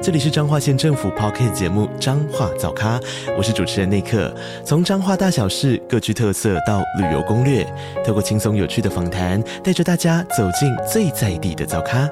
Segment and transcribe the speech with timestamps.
[0.00, 3.00] 这里是彰化县政府 Podcast 节目《彰化早咖》，
[3.36, 4.32] 我是主持人内克。
[4.64, 7.66] 从彰化大小事各具特色到旅游攻略，
[8.06, 12.08] 透过轻松有趣的访谈，带着大家走进最在地的早咖。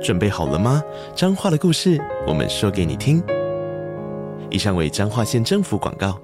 [0.00, 0.80] 准备好了吗？
[1.16, 3.20] 彰化的故事，我们说给你听。
[4.48, 6.16] 以上为彰化县政府广告。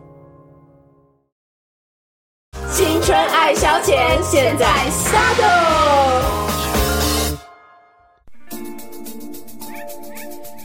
[2.70, 5.34] 青春爱消遣，现在下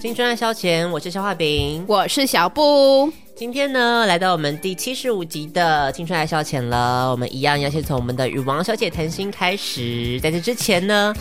[0.01, 3.11] 青春爱消遣，我是消化饼，我是小布。
[3.35, 7.11] 今天呢，来到我们第七十五集的青春爱消遣了。
[7.11, 10.17] 我们一样要先从我们的与王小姐谈心开始。
[10.21, 11.13] 在这之前呢，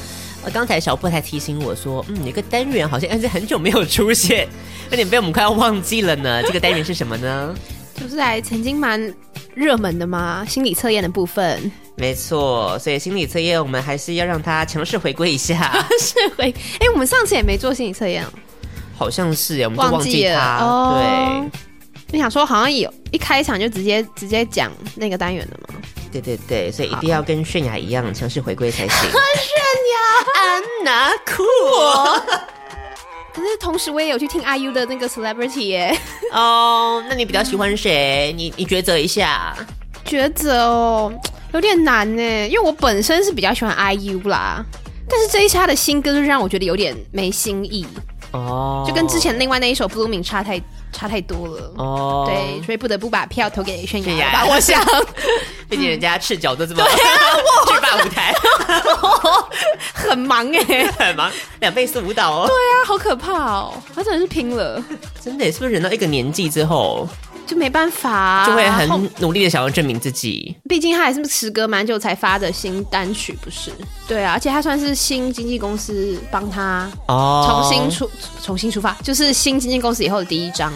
[0.45, 4.47] 呃，刚才小布才提醒我说，嗯，有个单元好像是很久没有出现，
[4.91, 6.41] 有点被我们快要忘记了呢。
[6.47, 7.53] 这个单元是什么呢？
[8.01, 9.13] 就是还曾经蛮
[9.57, 11.69] 热门的嘛，心理测验的部分。
[11.97, 15.85] 没错，所以心理测验我们还是要让它强势回归一下。
[15.99, 18.29] 是回，哎，我们上次也没做心理测验哦。
[18.99, 20.59] 好像是呀，我们就忘记他。
[20.59, 21.61] 哦、对，
[22.11, 25.81] 你想说好像有一开场就直接直接讲那个单元的吗？
[26.11, 29.11] 对对对，所以一定要跟泫雅一样强势回归才行。
[29.13, 29.15] 泫
[29.95, 30.03] 雅，
[30.35, 31.45] 安娜酷。
[33.35, 35.97] 可是同时我也有去听 IU 的那个 Celebrity 耶。
[36.33, 38.35] 哦，oh, 那你比较喜欢谁？
[38.37, 39.55] 你你抉择一下。
[40.05, 41.13] 抉择哦，
[41.53, 44.65] 有点难呢，因为我本身是比较喜欢 IU 啦，
[45.09, 47.87] 但是这一期的新歌就让我觉得有点没新意。
[48.33, 50.61] 哦，就跟之前另外那一首《Blooming》差太
[50.93, 51.73] 差太多了。
[51.77, 54.47] 哦，对，所以不得不把票投给泫雅吧。
[54.47, 54.83] 我想，
[55.69, 56.83] 毕竟人家赤脚都这么
[57.69, 58.35] 巨霸 舞台，
[59.95, 62.47] 很忙哎，很忙，两倍速舞蹈哦。
[62.47, 64.83] 对啊，好可怕哦，他真的是拼了，
[65.23, 67.09] 真的，是不是忍到一个年纪之后？
[67.49, 70.55] 就没办法、啊，就会很努力的想要证明自己。
[70.69, 73.73] 毕竟他还是时隔蛮久才发的新单曲，不是？
[74.07, 78.13] 对啊，而且他算是新经纪公司帮他哦重新出、oh.
[78.45, 80.73] 重新出发，就是新经纪公司以后的第一张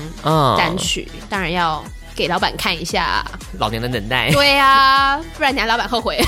[0.56, 1.30] 单曲，oh.
[1.30, 1.84] 当然要。
[2.14, 3.24] 给老板看一下，
[3.58, 4.30] 老娘的忍耐。
[4.32, 6.18] 对啊，不然你让老板后悔，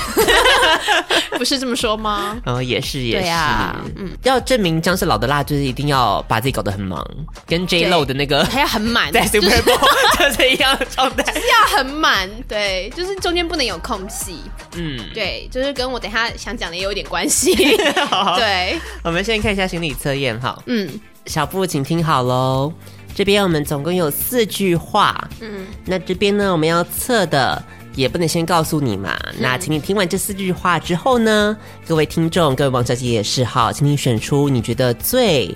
[1.37, 2.37] 不是这么说吗？
[2.45, 3.21] 哦，也是也是。
[3.21, 7.05] 对啊，嗯，要证明姜是老的辣，就是一定要把自己搞得很忙，
[7.45, 9.79] 跟 J Lo 的那个还要很满，在 Super Bowl
[10.17, 14.39] 就是一样的状态，就是要很满，对，就是中间不能有空隙。
[14.75, 17.55] 嗯，对，就是跟我等一下想讲的也有一点关系。
[18.09, 20.57] 好对，我们先看一下心理测验，哈。
[20.65, 20.89] 嗯，
[21.25, 22.73] 小布，请听好喽。
[23.15, 27.63] 这边我们总共有四句话，嗯，那这边呢，我们要测的
[27.95, 29.17] 也不能先告诉你嘛。
[29.27, 35.55] 嗯、那请你听完这四句话之后呢，各位听众、各位王小姐也是哈，请你选出你觉得最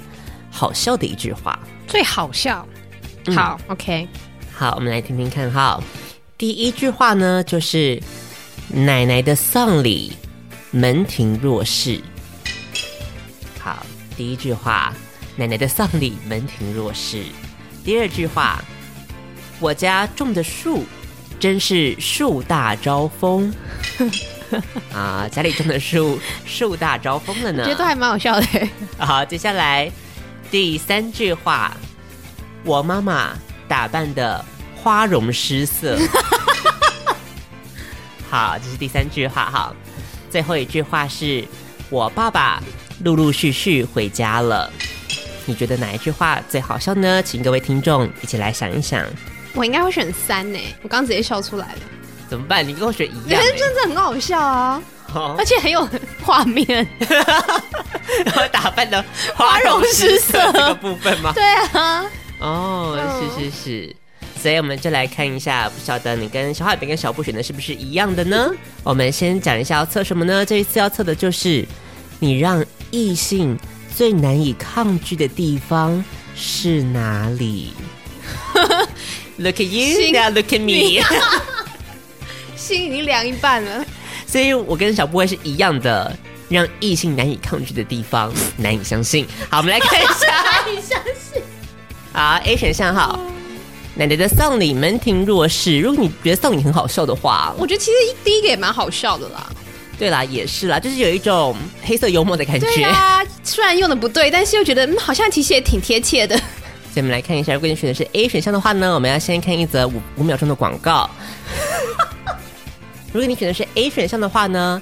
[0.50, 1.60] 好笑的一句话。
[1.86, 2.66] 最好笑，
[3.36, 4.08] 好、嗯、，OK，
[4.54, 5.84] 好，我们来听听看哈。
[6.38, 8.02] 第一句话呢，就是
[8.70, 10.14] 奶奶的丧礼
[10.72, 12.00] 门庭若市。
[13.60, 14.94] 好，第一句话，
[15.36, 17.22] 奶奶的丧礼门庭若市。
[17.84, 18.62] 第二句话，
[19.60, 20.86] 我家种的树
[21.40, 23.54] 真是树大招风
[24.94, 25.28] 啊！
[25.32, 28.48] 家里种的树树大招风了呢，觉得都还蛮好笑的。
[28.98, 29.92] 好，接下来
[30.52, 31.76] 第三句话，
[32.64, 33.32] 我妈妈
[33.68, 34.44] 打扮的
[34.76, 35.98] 花容失色。
[38.30, 39.50] 好，这是第三句话。
[39.50, 39.74] 哈，
[40.30, 41.44] 最后一句话是
[41.90, 42.62] 我爸爸
[43.04, 44.72] 陆陆续续回家了。
[45.50, 47.24] 你觉得哪一句话最好笑呢？
[47.24, 49.04] 请各位听众一起来想一想。
[49.56, 51.80] 我应该会选三呢，我刚直接笑出来了。
[52.30, 52.66] 怎么办？
[52.66, 54.80] 你跟我选一样，真的很好笑啊，
[55.16, 55.90] 哦、而且很有
[56.22, 56.88] 画面。
[58.24, 61.32] 然后打扮的花容失色这个部分吗？
[61.34, 62.06] 对啊。
[62.40, 63.96] 哦，是是是，
[64.40, 68.52] 所以我们就来看一下，不晓得你跟小海饼跟小布选的是不是一样的呢？
[68.84, 70.46] 我们先讲一下要测什么呢？
[70.46, 71.66] 这一次要测的就是
[72.20, 73.58] 你让异性。
[74.00, 76.02] 最难以抗拒的地方
[76.34, 77.74] 是哪里？
[79.36, 81.04] Look at you, now look at me。
[82.56, 83.86] 心已经凉一半了，
[84.26, 86.18] 所以我跟小布会是一样的，
[86.48, 89.28] 让异性难以抗拒的地方，难以相信。
[89.50, 91.42] 好，我们来看一下，难以相信。
[92.14, 93.20] 好，A 选项哈，
[93.96, 95.78] 奶奶的丧礼门庭若市。
[95.78, 99.49] 如果你觉得丧礼很好笑的话，我觉得其实第一个也蛮好笑的啦。
[100.00, 102.66] 对啦，也是啦，就是有一种黑色幽默的感觉。
[102.66, 106.38] 对啊，虽然用的不对，但是又觉得嗯，好像其实也挺贴切的。
[106.92, 111.10] 所以我们来看一下，如果你选的是 A 选项的话呢，我们要先看一则五五秒钟的广告。
[113.12, 114.82] 如果你选的是 A 选项的话呢，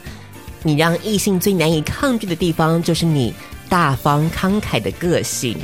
[0.62, 3.34] 你让异性最难以抗拒的地方，就是你
[3.68, 5.58] 大方慷慨的个性。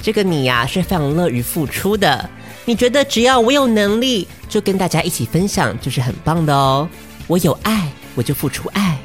[0.00, 2.30] 这个你呀、啊，是非常乐于付出的。
[2.64, 6.88] 你觉得只要我有能力，就跟大家一起分享，就是很棒的哦。
[7.26, 8.96] 我有爱，我就付出爱；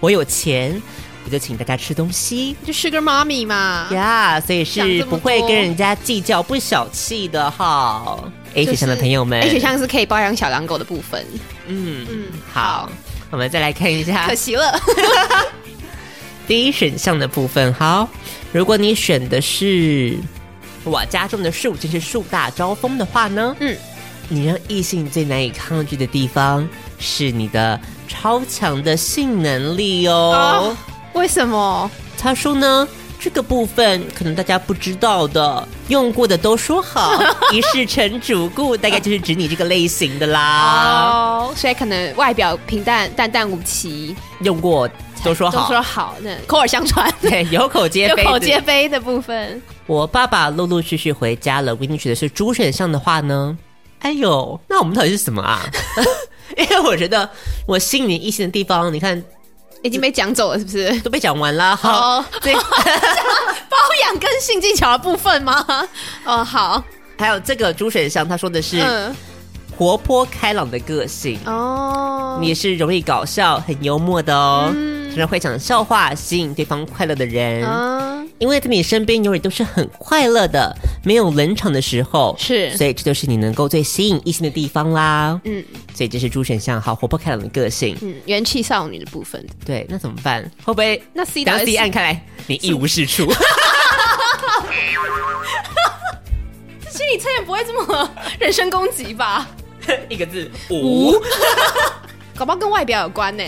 [0.00, 0.80] 我有钱，
[1.24, 3.88] 我就请大家吃东西，就 Sugar Mommy 嘛。
[3.92, 8.18] 呀，yeah, 所以是不会跟人家计较、不小气的哈。
[8.54, 11.24] A 选项的朋友们，A 选项是可以包养小狼狗的部分。
[11.66, 12.90] 嗯嗯，好。
[13.30, 14.80] 我们再来看一下，可惜了。
[16.48, 18.08] 第一选项的部分，好，
[18.52, 20.16] 如果你选的是
[20.82, 23.76] 我家种的树就是树大招风的话呢，嗯，
[24.30, 26.66] 你让异性最难以抗拒的地方
[26.98, 30.14] 是你的超强的性能力哦。
[30.14, 30.76] 哦，
[31.14, 31.90] 为什么？
[32.18, 32.86] 他说呢？
[33.20, 37.20] 这个部分可能大家不知道的，用过的都说好，
[37.52, 41.10] 一世成主顾，大概就是指你这个类型的啦。
[41.10, 44.88] 哦，所以可能外表平淡、淡淡无奇，用过
[45.24, 49.60] 都说好，都说好，那口耳相传， 对，有口皆碑，有口皆碑的部分。
[49.86, 53.58] 我爸爸陆陆续续回家了，为你选的是猪选项的话呢？
[53.98, 55.60] 哎呦，那我们到底是什么啊？
[56.56, 57.28] 因为我觉得
[57.66, 59.22] 我吸引你异性的地方，你看。
[59.80, 61.00] 已经被讲走了，是不是？
[61.02, 61.76] 都被讲完了。
[61.76, 62.52] 好，对，
[63.70, 65.64] 包养跟性技巧的部分吗？
[66.26, 66.82] 哦，好。
[67.16, 68.82] 还有这个朱选项，他说的是
[69.76, 74.68] 活泼开朗的个性哦，你是容易搞笑、很幽默的哦，
[75.10, 77.64] 常常会讲笑话，吸引对方快乐的人。
[78.38, 80.74] 因为在你身边永远都是很快乐的，
[81.04, 85.40] 没有冷场的时候，是，所以这就是你能够最吸引异性的地方啦。
[85.44, 85.64] 嗯，
[85.94, 89.44] 所以这是猪选项，好活泼开朗的个性，嗯，元气少女的部分。
[89.64, 90.42] 对，那怎么办？
[90.64, 91.02] 会不会？
[91.12, 93.26] 那 C 当 C 按，看来你一无是处。
[96.84, 99.48] 这 心理测验不会这么人身攻击吧？
[100.08, 101.12] 一个字，无。
[102.36, 103.42] 搞不好跟外表有关呢。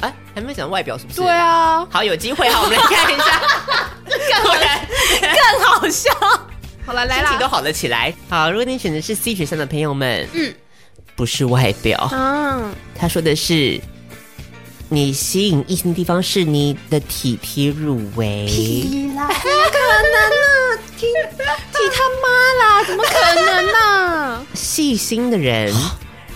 [0.00, 1.20] 哎，还没讲外表是不是？
[1.20, 3.40] 对啊，好，有机会哈，我们来看一下，
[4.06, 4.78] 更 然
[5.20, 6.10] 更好笑。
[6.86, 8.12] 好了，来了，心情都好了起来。
[8.28, 10.54] 好，如果你选的是 C 选项的朋友们，嗯，
[11.14, 13.80] 不是外表啊，他说的是
[14.88, 18.46] 你吸引异性的地方是你的体贴入微。
[18.46, 20.78] 屁啦，怎么可能啊？
[20.96, 22.28] 体体他妈
[22.64, 24.46] 啦，怎么可能呢？
[24.54, 25.72] 细心的人，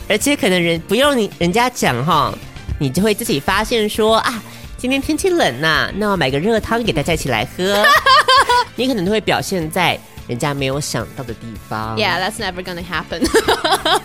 [0.09, 2.33] 而且可能人不用你人家讲哈。
[2.79, 4.43] 你就会自己发现说啊，
[4.77, 7.85] 今天天气冷呐、啊，那我买个热汤给大家一起来喝。
[8.77, 11.97] 你可能都会表现在人家没有想到的地方。
[11.97, 13.25] Yeah, that's never gonna happen.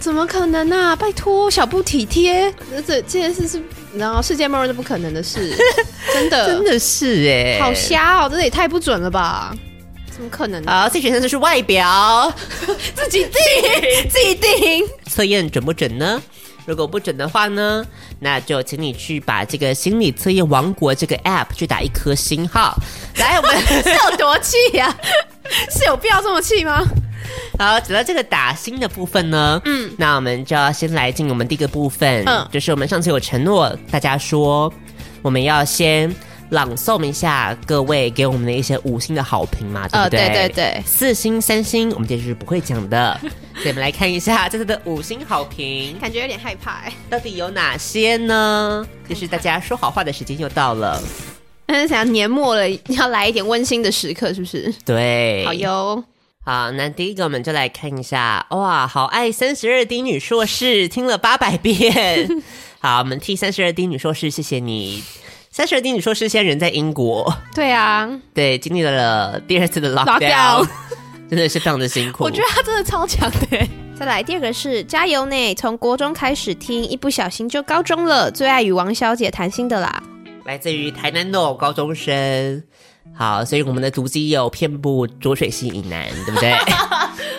[0.00, 0.96] 怎么可能呢、啊？
[0.96, 2.52] 拜托，小不体贴，
[2.86, 3.62] 这这件事是
[3.94, 5.54] 然后世界末日都不可能的事，
[6.12, 9.54] 真的真的是哎、欸，好瞎哦，这也太不准了吧？
[10.10, 10.64] 怎么可能？
[10.64, 12.32] 好，这选项就是外表，
[12.94, 16.20] 自己定，自己定，测验准不准呢？
[16.66, 17.84] 如果不准的话呢，
[18.20, 22.76] 那就请你去把这个心理测验王国这个 app 去打一颗星号。
[23.16, 24.96] 来，我们 是有多气呀、啊？
[25.70, 26.84] 是有必要这么气吗？
[27.58, 34.72] 好，讲到这个打星的部分呢，嗯，那我们就要先来进我们第一个部分，嗯，就是我们上次有承诺大家说，
[35.22, 36.14] 我们要先。
[36.50, 40.20] 朗诵一下各位给我们的一些五星的好评嘛，对不对？
[40.20, 43.18] 哦、对对对，四星、三星，我们这是不会讲的。
[43.56, 48.86] 所以我们来看一下这次的五星好评，感觉有点害怕哎，到底有哪些呢？
[49.08, 51.02] 就是大家说好话的时间又到了，
[51.66, 54.72] 嗯，想要年末了，要来一点温馨的时刻，是不是？
[54.84, 56.02] 对，好哟。
[56.42, 62.26] 好，那第一个我们就来看一下，哇，好爱三十二 D 女硕士，听了八百遍。
[62.80, 65.04] 好，我们替三十二 D 女硕士，谢谢你。
[65.52, 70.64] 三十二 D 女硕士现在人在英国，对啊，对，经历了第二次的 lockdown，
[71.28, 72.22] 真的是非常的辛苦。
[72.22, 73.68] 我觉得他真的超强的。
[73.98, 80.00] 再来第二个是加油呢，从国中开始听，一不小心就高中了，最爱与王小姐谈心的啦。
[80.44, 82.62] 来自于台南的高中生，
[83.12, 86.54] 好，所以我们的足迹有遍布浊水溪以南，对不对？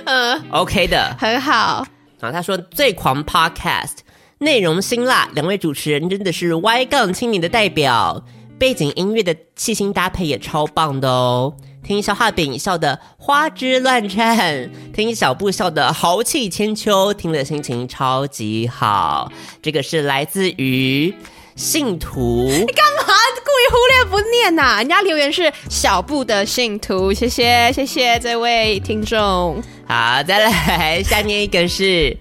[0.04, 1.86] 嗯， OK 的，很好。
[2.20, 4.00] 然后他说最狂 podcast。
[4.42, 8.26] 内容辛辣，两位主持人真的是 Y 杠青年的代表，
[8.58, 11.54] 背景音乐的细心搭配也超棒的哦。
[11.84, 19.32] 听消化饼笑得花枝乱颤，听小布笑得豪气千秋，听了心情超级好。
[19.62, 21.14] 这个是来自于
[21.56, 24.78] 信徒，你干嘛故意忽略不念呐、啊？
[24.80, 29.62] 人家留言是小布的信徒，谢谢谢谢这位听众。
[29.88, 32.18] 好，再来下面一个是。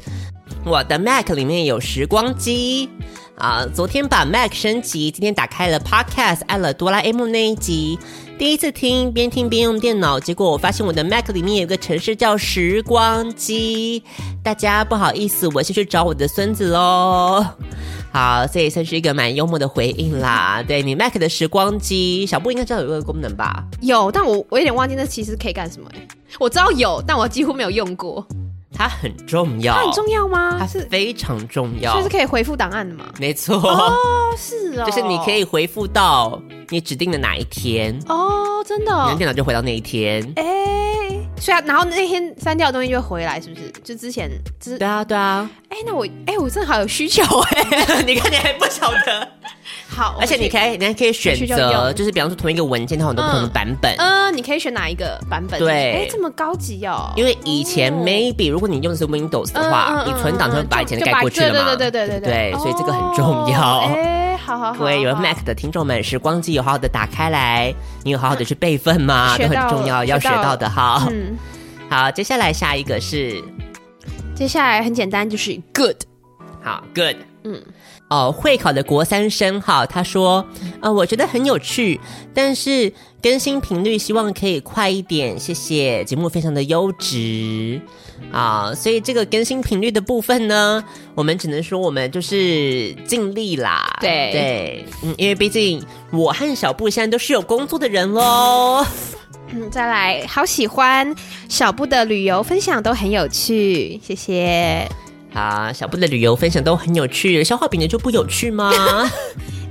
[0.64, 2.88] 我的 Mac 里面有时光机
[3.36, 7.98] 啊，昨天把 Mac 升级，今天打开了 Podcast，按了哆啦 A 梦那一集，
[8.38, 14.02] 第一次听，边听边用电脑，结果我发现我的 Mac 里面有个城市叫时光机。
[14.42, 17.44] 大家不好意思，我先去找我的孙子喽。
[18.12, 20.62] 好，这也算是一个蛮幽默的回应啦。
[20.66, 23.64] 对，你 Mac 的时光机，小布应该知道有这个功能吧？
[23.80, 26.06] 有，但我我有点忘记那其实可以干什么哎。
[26.38, 28.26] 我知道有，但我几乎没有用过。
[28.72, 30.56] 它很重要，它很重要吗？
[30.58, 33.06] 它是非常重要，就是可以回复档案的嘛？
[33.18, 33.94] 没错，哦，
[34.38, 37.98] 是哦，就是你可以回复到你指定的哪一天。
[38.06, 40.44] 哦，真的，哦，你的电脑就回到那一天，哎，
[41.36, 43.70] 所以啊，然后那天删掉的东西就会回来，是不是？
[43.82, 49.28] 就之前，之对啊，对啊，哎，那我，哎，我正好有需求，哎， 你看你还不晓得。
[49.88, 53.94] 好，而且你可以，你还可以选择，就是比方说同一个文件，它有很多不同的版本。
[53.98, 55.58] 嗯，你可以选哪一个版本？
[55.60, 57.12] 对，哎，这么高级哦。
[57.16, 61.76] 因为以前 maybe 如果你用的是 Windows 的话，你存档就会把以前的盖过去了嘛。
[61.76, 63.80] 对对对对对对，所以这个很重要。
[63.80, 64.78] 哎，好好好。
[64.78, 69.36] 各位有 Mac 的听众们，时光机有好好的打开来，你有好好的去备份吗？
[69.38, 71.06] 都很重要，要学到的哈。
[71.10, 71.36] 嗯，
[71.88, 73.42] 好，接下来下一个是，
[74.34, 75.96] 接下来很简单，就是 Good。
[76.62, 77.16] 好，Good。
[77.44, 77.62] 嗯。
[78.10, 80.44] 哦，会考的国三生哈，他说，
[80.80, 81.98] 呃，我觉得很有趣，
[82.34, 87.80] 但是更新频率希望可以快一点，谢谢，节目非常的优质。
[88.32, 94.30] 啊，所以这个更新频率的部分呢，我们只能说我们就是尽力啦，对。
[94.32, 98.84] 对，嗯，因为毕竟我和小布现在都是有工作的人喽，
[99.52, 101.14] 嗯，再来，好喜欢
[101.48, 104.86] 小布的旅游分享都很有趣，谢谢。
[105.34, 108.72] 啊，小布的旅游分享都很有趣，消化饼的就不有趣吗？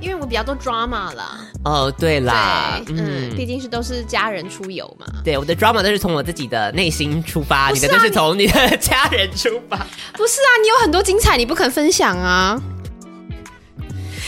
[0.00, 1.40] 因为我比较多 drama 啦。
[1.62, 5.06] 哦，对啦，对嗯，毕竟是都是家人出游嘛。
[5.22, 9.76] 对，我的 drama 都是从我自己的内心出发，啊、你的都是从你的家人出发。
[10.16, 12.58] 不是啊，你有很多精彩，你不肯分享啊。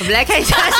[0.01, 0.55] 我们来看一下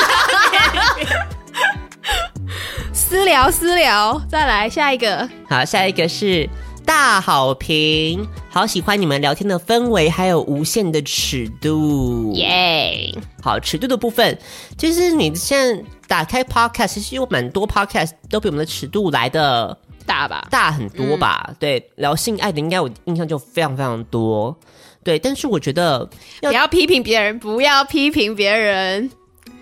[2.93, 5.27] 私聊私聊，再来下一个。
[5.49, 6.47] 好，下一个是。
[6.85, 13.13] 大好评，好喜欢你们聊天的氛围，还有无限的尺度，耶！
[13.41, 14.37] 好，尺度的部分，
[14.77, 21.45] 就是你现在打开 podcast，其实有蛮多 podcast 都比我们的尺度来的大吧，大很多吧？
[21.49, 24.55] 嗯、对，聊性爱的应该我印象就非常非常多，
[25.03, 25.17] 对。
[25.17, 26.09] 但是我觉得
[26.41, 29.09] 要不要批评别人，不要批评别人，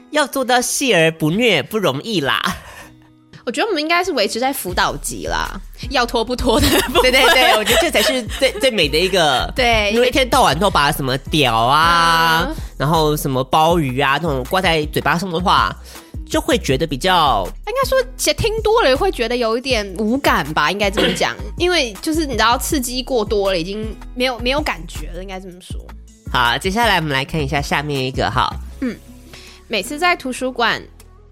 [0.10, 2.42] 要做到细而不虐不容易啦。
[3.46, 6.68] 我觉得我们应该是维持在辅导级啦，要拖不拖的。
[7.02, 9.52] 对对对，我觉得这才是最 最美的一个。
[9.56, 15.76] 对，因为一天到晚都把什么屌啊，嗯、然后什么鲍鱼啊这种挂在嘴巴上的话，
[16.30, 21.36] 就会觉得比较应该说，其实听多了会觉得有一点无感吧，应该这么讲。
[21.58, 25.80] 因为就是你知道刺激过多了，已经没有没有感觉了，应该这么说。
[26.32, 28.48] 好，接下来我们来看一下下面一个哈。
[28.82, 28.96] 嗯，
[29.68, 30.80] 每次在图书馆。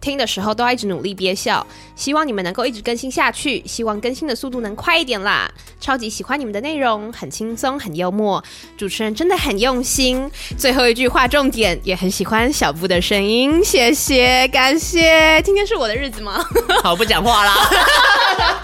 [0.01, 1.65] 听的时候都要一直努力憋笑，
[1.95, 5.51] 希望你们能够一直更新下去，希望更新的速度能快一点啦！
[5.79, 8.43] 超级喜欢你们的内容，很轻松，很幽默，
[8.77, 10.29] 主持人真的很用心。
[10.57, 15.41] 最后一句话重点，也很喜欢小布的声音，谢谢，感谢。
[15.43, 16.43] 今天是我的日子吗？
[16.81, 18.61] 好，不讲话啦。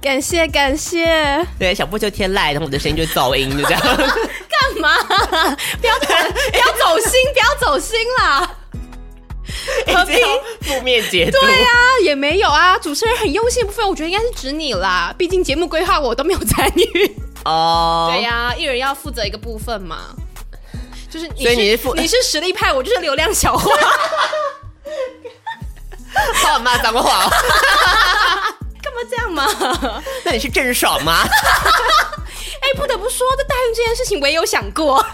[0.00, 1.46] 感谢感谢。
[1.58, 3.80] 对，小布就天籁，然后我的声音就噪音，就这样。
[3.80, 4.96] 干嘛？
[5.80, 8.56] 不要不要走心，不要走心啦。
[9.94, 10.14] 何必
[10.62, 11.38] 负面解读？
[11.40, 12.78] 对呀、啊，也没有啊。
[12.78, 15.14] 主持人很用心的部分，我觉得应该是指你啦。
[15.16, 18.08] 毕竟节目规划我都没有参与哦。
[18.08, 18.14] Oh.
[18.14, 20.14] 对呀、啊，一人要负责一个部分嘛。
[21.10, 23.70] 就是你是，所以你是负你是实力派，我就是流量小花。
[26.34, 27.30] 好骂脏话哦！
[28.82, 29.46] 干嘛这样嘛？
[30.24, 31.22] 那你是郑爽吗？
[31.24, 35.04] 哎、欸，不得不说，在代孕这件事情，我也有想过。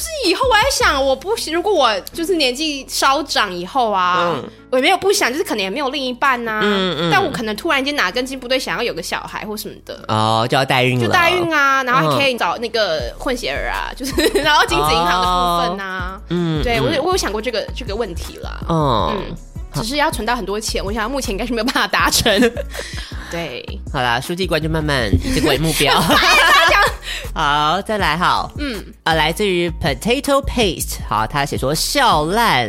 [0.00, 10.02] 就是以后我在想，我不如果我就是年纪稍长以后啊，嗯、我也没有不想，就是可能也没有另一半呐、啊，嗯嗯，但我可能突然间哪根筋不对，想要有个小孩或什么的。
[10.08, 19.36] 哦，就要代孕了，就代孕啊，然后还可以找那个混血儿啊，嗯、就是 然后精子银行的部分啊，嗯，对我有我有想过这个这个问题啦，哦、嗯，
[19.74, 22.52] 只是要存到很多钱，我想目前应该是没有办法达成，
[23.30, 26.00] 对，好啦，书记官就慢慢以这个为目标。
[27.34, 32.68] 好，再来好，嗯，啊，来自于 Potato Paste，好，他写说笑烂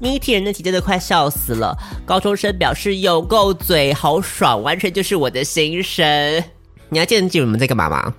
[0.00, 1.76] ，Meteor 人的题真的快笑死了。
[2.04, 6.42] 高中生表示有够嘴，好爽，完全就是我的心声。
[6.88, 8.12] 你还记得记得我们在干嘛吗？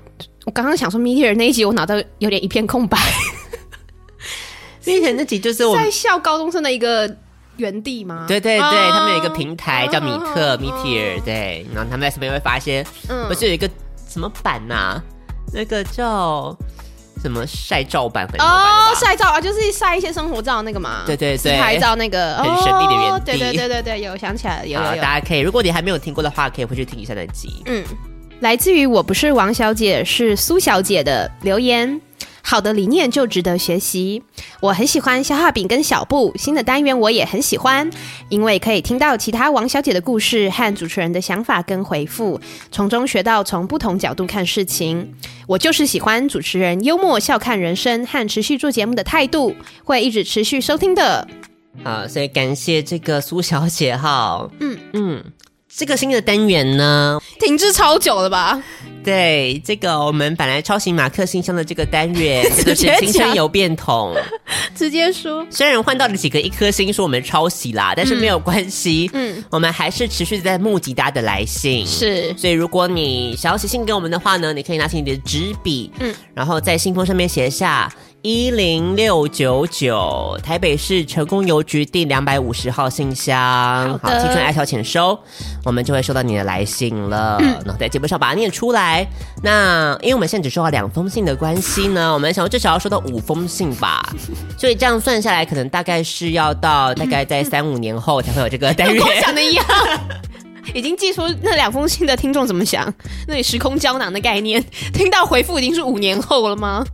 [0.46, 2.98] 我刚刚想说 Meteor 那一集，我脑袋有点一片空白。
[4.86, 7.08] Meteor 那集就是我们在笑高中生的一个
[7.62, 8.26] 园地吗？
[8.28, 13.70] 对对对，哦、他们有一个平台叫米特 Meteor，对，然后他们在上面会发些，嗯，不是有一个
[14.10, 15.04] 什么版呐、啊？
[15.54, 16.54] 那个叫
[17.22, 21.04] 什么晒照版很哦，晒照啊，就是晒一些生活照那个嘛。
[21.06, 23.20] 对对对，拍照那个很神秘的原地。
[23.26, 25.02] 对对对对对，有想起来了，有有有。
[25.02, 27.62] 大家可以，如果你还没有听过的话，可以回去听一下那集。
[27.66, 27.84] 嗯，
[28.40, 32.00] 来自于我不是王小姐，是苏小姐的留言。
[32.42, 34.22] 好的理念就值得学习。
[34.60, 37.90] 我很喜欢消化饼跟小布新的单元，我也很喜欢，
[38.30, 42.40] 因为可以听到其他王小姐的故事和主持人的想法跟回复，
[42.72, 45.14] 从中学到从不同角度看事情。
[45.48, 51.28] 我就是喜欢主持人幽默笑看人生和持续做节目的态度，会一直持续收听的。
[51.84, 54.50] 好，所以感谢这个苏小姐哈。
[54.60, 55.24] 嗯嗯，
[55.76, 58.62] 这个新的单元呢，停滞超久了吧？
[59.04, 64.14] 对，这个我们本来抄袭马克信箱的这个单元， 这个是青春有变通，
[64.76, 65.44] 直接说。
[65.50, 69.10] 虽然换到了几个一颗星，说我们抄袭啦，但是没有关系。
[69.14, 71.86] 嗯，我们还是持续在募集大家的来信。
[71.88, 77.92] 是，所以如果你想要写信给我们的话呢，你可以拿起你的纸笔，嗯，然后在信封上面写下。
[78.24, 83.98] 一零六九九，台北市成功邮局第两百五十号信箱。
[83.98, 85.18] 好，青春爱笑请收，
[85.66, 87.38] 我们就会收到你的来信了。
[87.42, 89.08] 嗯，在节目上把它念出来。
[89.42, 94.08] 那因为我们现在只收到两封信的关系呢，我们想要至少要收到五封信吧。
[94.56, 99.04] 所以这样算下来，可能大概是要到大概在 三五年后才会有这个单元。
[99.04, 99.66] 跟我想的一样，
[100.76, 102.94] 已经寄出那两封信的听众怎么想？
[103.28, 104.64] 那里时空胶囊的概念，
[104.94, 106.86] 听到回复已经是五年后了吗？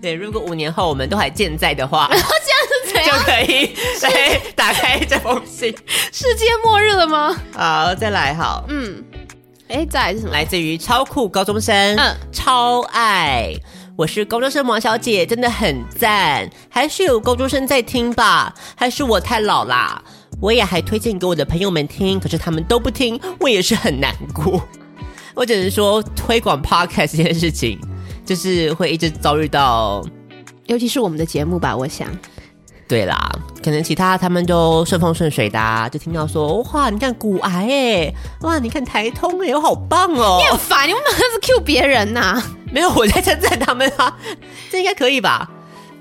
[0.00, 5.74] 对，如果五年后我们都还健在的话，然后这样子就可以对打开这封信？
[6.12, 7.36] 世界末日了吗？
[7.52, 9.02] 好，再来好，嗯，
[9.68, 10.32] 哎，再来是什么？
[10.32, 13.52] 来自于超酷高中生，嗯，超爱，
[13.96, 18.54] 我是高中生王小姐，真的很赞，还是有高中生在听吧？
[18.76, 20.00] 还是我太老啦？
[20.40, 24.62] 我也还推荐给我的朋友们听，可是他们都不听，我也是很难过。
[25.34, 27.78] 我只能说推广 Podcast 这件事情。
[28.28, 30.04] 就是会一直遭遇到，
[30.66, 32.06] 尤其是我们的节目吧，我想。
[32.86, 33.18] 对啦，
[33.64, 40.38] 可能其他他们都顺风顺水的，啊，就听到说哇，你看骨癌哎，哇，你看台通哎，我好棒哦。
[40.42, 42.42] 你很烦，你为什么是 Q 别人呐，啊？
[42.70, 44.14] 没有，我在称赞他们啊，
[44.70, 45.50] 这应该可以吧？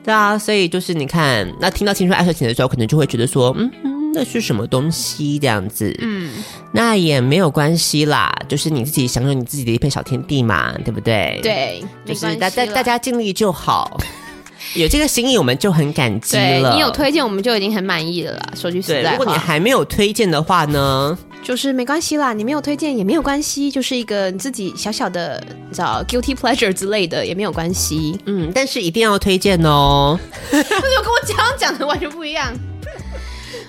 [0.03, 3.96] 对啊，所以就是你看，那听到青春爱消遣的时候，可能就会觉得说，嗯。
[4.17, 5.37] 那是什么东西？
[5.37, 11.39] 这样子，嗯，那也没有关系啦，就是你自己享有你自己的一片小天地嘛，对不对？
[11.43, 13.99] 对，就是大大大家尽力就好，
[14.73, 16.73] 有这个心意我们就很感激了。
[16.73, 18.49] 你有推荐我们就已经很满意了啦。
[18.55, 28.19] 说句实在话，如果你还没有推荐的话呢，就是没关系啦，你没有推荐也没有关系，就是一个你自己小小的叫 guilty pleasure 之类的也没有关系。
[28.25, 30.19] 嗯，但是一定要推荐哦。
[30.51, 32.51] 为什么跟我讲讲的完全不一样？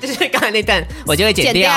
[0.07, 1.73] 就是刚才那段，我就会剪掉。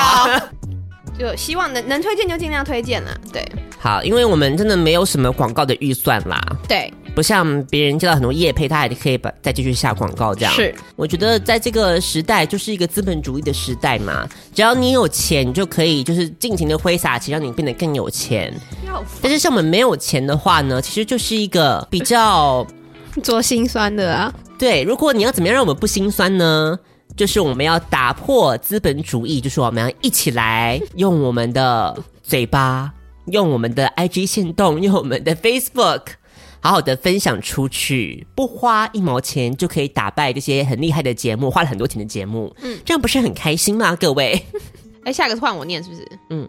[1.18, 3.10] 就希望能能推荐就尽量推荐啦。
[3.30, 3.46] 对，
[3.78, 6.40] 好，因为我们真的没有什么广告的预算啦。
[6.66, 10.54] 对，不像别人接到很多业配，他还可以把再继续下广告这样。
[10.54, 14.26] 是，我觉得在这个时代，就是一个资本主义的时代嘛。
[14.54, 18.52] 只要你有钱，你就可以就是尽情的挥洒钱，让你变得更有钱。
[19.20, 22.66] 但是像我们没有钱的话呢，其实就是一个比较
[23.22, 24.32] 做心酸的啊。
[24.58, 26.78] 对，如果你要怎么样让我们不心酸呢？
[27.16, 32.92] 就是我们要打破资本主义，就是我们要一起来用我们的嘴巴，
[33.26, 36.02] 用我们的 IG 线动，用我们的 Facebook，
[36.60, 43.94] 好好的分享出去，不花一毛钱就可以打败这些很厉害的节目，花了很多钱的节目，嗯，这样不是很开心吗？
[43.94, 44.44] 各位，
[45.04, 46.08] 哎，下个换我念是不是？
[46.30, 46.48] 嗯。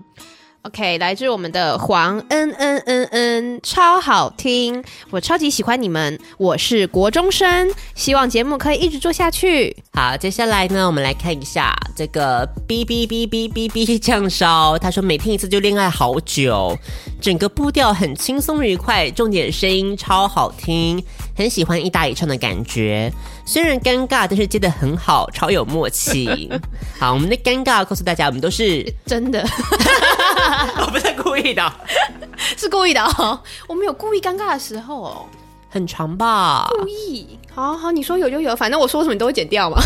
[0.66, 6.18] OK，来自我们的黄恩恩恩恩，超好听，我超级喜欢你们。
[6.38, 9.76] 我是国中生，希望节目可以一直做下去。
[9.92, 16.78] 好，接下来呢，我们来看一下这个哔哔哔哔哔哔酱烧，他说每听一次就恋爱好久，
[17.24, 21.02] 整个步调很轻松愉快，重点声音超好听，
[21.38, 23.10] 很喜欢一搭一唱的感觉。
[23.46, 26.52] 虽然尴尬，但是接得很好，超有默契。
[27.00, 29.42] 好，我们的尴尬告诉大家，我们都是真的，
[30.82, 31.74] 我不是故意的，
[32.58, 33.40] 是故意的哦。
[33.70, 35.26] 我们有故意尴尬的时候哦，
[35.70, 36.68] 很长吧？
[36.78, 39.82] 故意，好好，你说有就有，反正我说什么你都会剪掉嘛。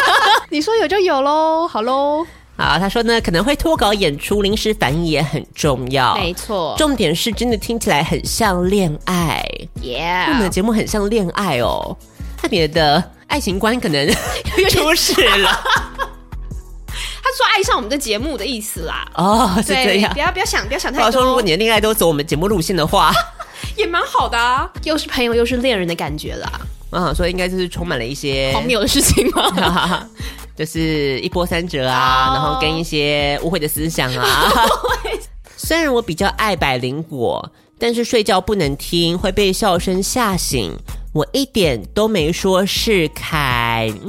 [0.50, 2.26] 你说有就有喽，好喽。
[2.56, 6.14] 好，他说呢，可能会脱稿演出，临时反应也很重要。
[6.14, 9.42] 没错，重点是真的听起来很像恋爱。
[9.80, 11.96] Yeah，我们的节目很像恋爱哦。
[12.36, 14.06] 特别的爱情观可能
[14.70, 15.48] 出事了。
[17.24, 19.08] 他说爱上我们的节目的意思啦。
[19.14, 20.12] 哦，是这样。
[20.12, 21.06] 不要不要想，不要想太多。
[21.06, 23.12] 他说，如果你的恋爱都走我们节目路线的话，
[23.76, 26.60] 也蛮好的啊，又是朋友又是恋人的感觉啦。
[26.90, 30.06] 啊，所以应该就是充满了一些荒谬的事情吗？
[30.56, 34.52] 就是一波三折啊，然后跟一些误会的思想啊。
[35.56, 40.76] 虽然我比较爱百灵果，但是睡觉不能听，会被笑声吓醒。
[41.12, 43.61] 我一点都没说是凯，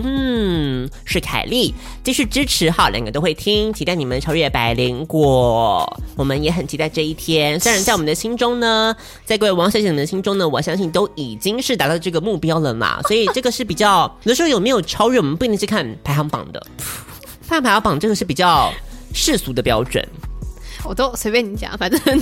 [0.03, 1.73] 嗯，是凯丽。
[2.03, 6.01] 继续支持哈，两个都会听，期待你们超越百灵果。
[6.15, 7.59] 我们也很期待这一天。
[7.59, 13.01] 虽然在我们的心中呢，在各位王小姐们的心中呢，我相信都已经是达到这个目标了嘛。
[13.03, 16.61] 所以这个是比较，有的时候有没有超越，我们不一定是看排行榜的。
[17.47, 18.73] 看排行榜这个是比较
[19.13, 20.03] 世俗的标准。
[20.83, 22.21] 我都随便你讲，反正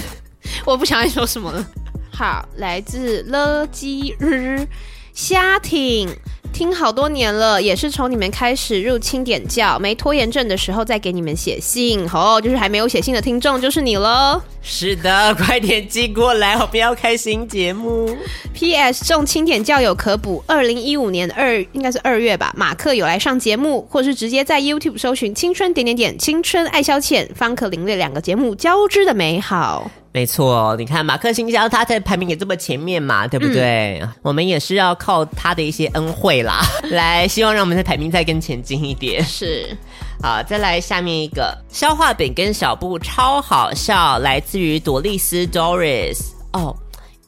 [0.65, 1.65] 我不想再说什么了。
[2.13, 4.67] 好，来自乐基日
[5.13, 6.09] 虾挺，
[6.53, 12.07] 听好多年了，也是从你们开始入清点教，没拖延症的时候再给你们写信。
[12.13, 14.41] 哦，就是还没有写信的听众就是你喽。
[14.61, 18.15] 是的，快点寄过来，我们要开新节目。
[18.53, 19.03] P.S.
[19.05, 29.89] 众清点教友可补，二零一五年二应该是二月吧，马克有来上节目，或是直接在 YouTube 搜寻“青春点点点青春爱消遣”，方可领略两个节目交织的美好。
[30.13, 33.97] 没错，你看马克信箱，他在排名也这么前面嘛，对不对？
[34.01, 36.59] 嗯、我们也是要靠他的一些恩惠啦，
[36.91, 39.23] 来，希望让我们的排名再更前进一点。
[39.23, 39.75] 是，
[40.21, 46.17] 好，再来下面一个消化饼跟小布超好笑，来自于朵丽丝 Doris
[46.51, 46.75] 哦，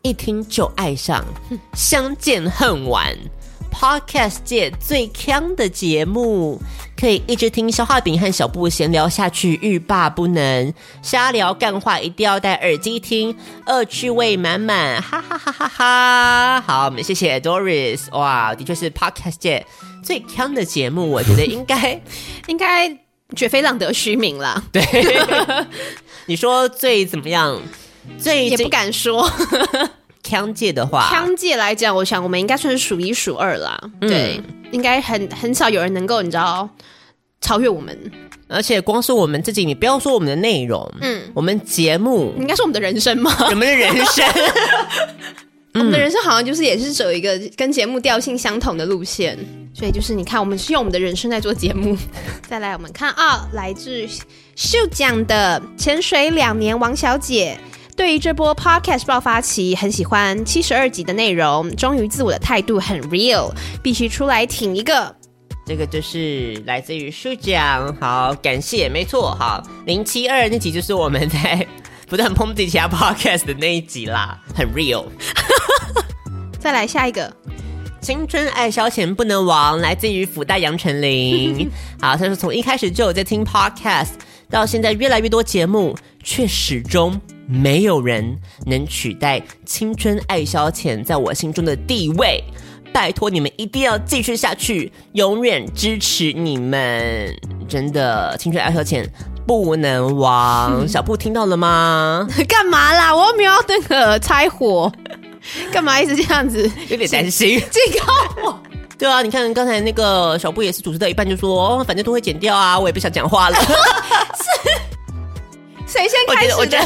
[0.01, 1.23] 一听就爱上，
[1.73, 3.15] 相见恨晚。
[3.73, 6.61] Podcast 界最强的节目，
[6.95, 10.73] 可以一直听消化饼和小布闲聊下去，欲罢不能。
[11.01, 16.61] 瞎聊干话一定要戴耳机听，恶趣味满满，哈哈哈哈哈！
[16.61, 19.65] 好，我们谢谢 Doris，哇，的确是 Podcast 界
[20.03, 21.99] 最强的节目，我觉得应该
[22.47, 22.95] 应该
[23.35, 24.63] 绝非浪得虚名啦。
[24.71, 24.81] 对，
[26.27, 27.59] 你说最怎么样？
[28.17, 29.29] 最也不敢说。
[30.23, 33.77] 枪界的话，枪界来讲，我想我们应该算是数一数二啦。
[34.01, 36.67] 嗯、对，应该很很少有人能够你知道
[37.41, 37.97] 超越我们。
[38.47, 43.35] 而且光是我们自己，你不要说我们的内容，嗯，我们节目应该是我们的人生吗？
[43.49, 44.25] 我们的人生，
[45.73, 49.37] 我们的人生好像就是也是走一个跟节目调性相同的路线。
[49.73, 51.97] 所以就是你看，我们是用我们的人生在做节目。
[52.47, 54.07] 再来，我们看啊，来自
[54.55, 57.57] 秀奖的潜水两年王小姐。
[57.95, 63.51] 对于这波 podcast 爆发期，很喜欢七十二集的内容，忠于自我的态度很 real，
[63.83, 65.15] 必须出来挺一个。
[65.65, 71.65] 这个就是来自于书讲，好感谢，没错，好零七二那集就是我们在
[72.07, 75.05] 不断抨击其他 podcast 的那一集啦，很 real。
[76.59, 77.31] 再来下一个，
[78.01, 81.69] 青春爱消遣不能忘，来自于福大杨丞琳。
[82.01, 84.13] 好，他说从一开始就有在听 podcast，
[84.49, 87.21] 到现在越来越多节目，却始终。
[87.47, 92.43] 没有人能取代青春爱消遣在我心中的地位，
[92.93, 97.35] 拜托你们一定要继续下去，永远支持你们，
[97.67, 99.05] 真的青春爱消遣
[99.45, 100.85] 不能忘。
[100.87, 102.27] 小布听到了吗？
[102.47, 103.15] 干嘛啦？
[103.15, 104.91] 我又没有那个拆火，
[105.71, 106.71] 干嘛一直这样子？
[106.87, 107.59] 有点担心。
[107.59, 108.59] 警告我。
[108.97, 113.57] 对啊，你看刚才那个小布也是主持到一半就说，哦，反正都会剪掉啊，我也不想讲话了。
[114.37, 114.71] 是。
[115.93, 116.55] 谁先开始？
[116.55, 116.85] 我觉得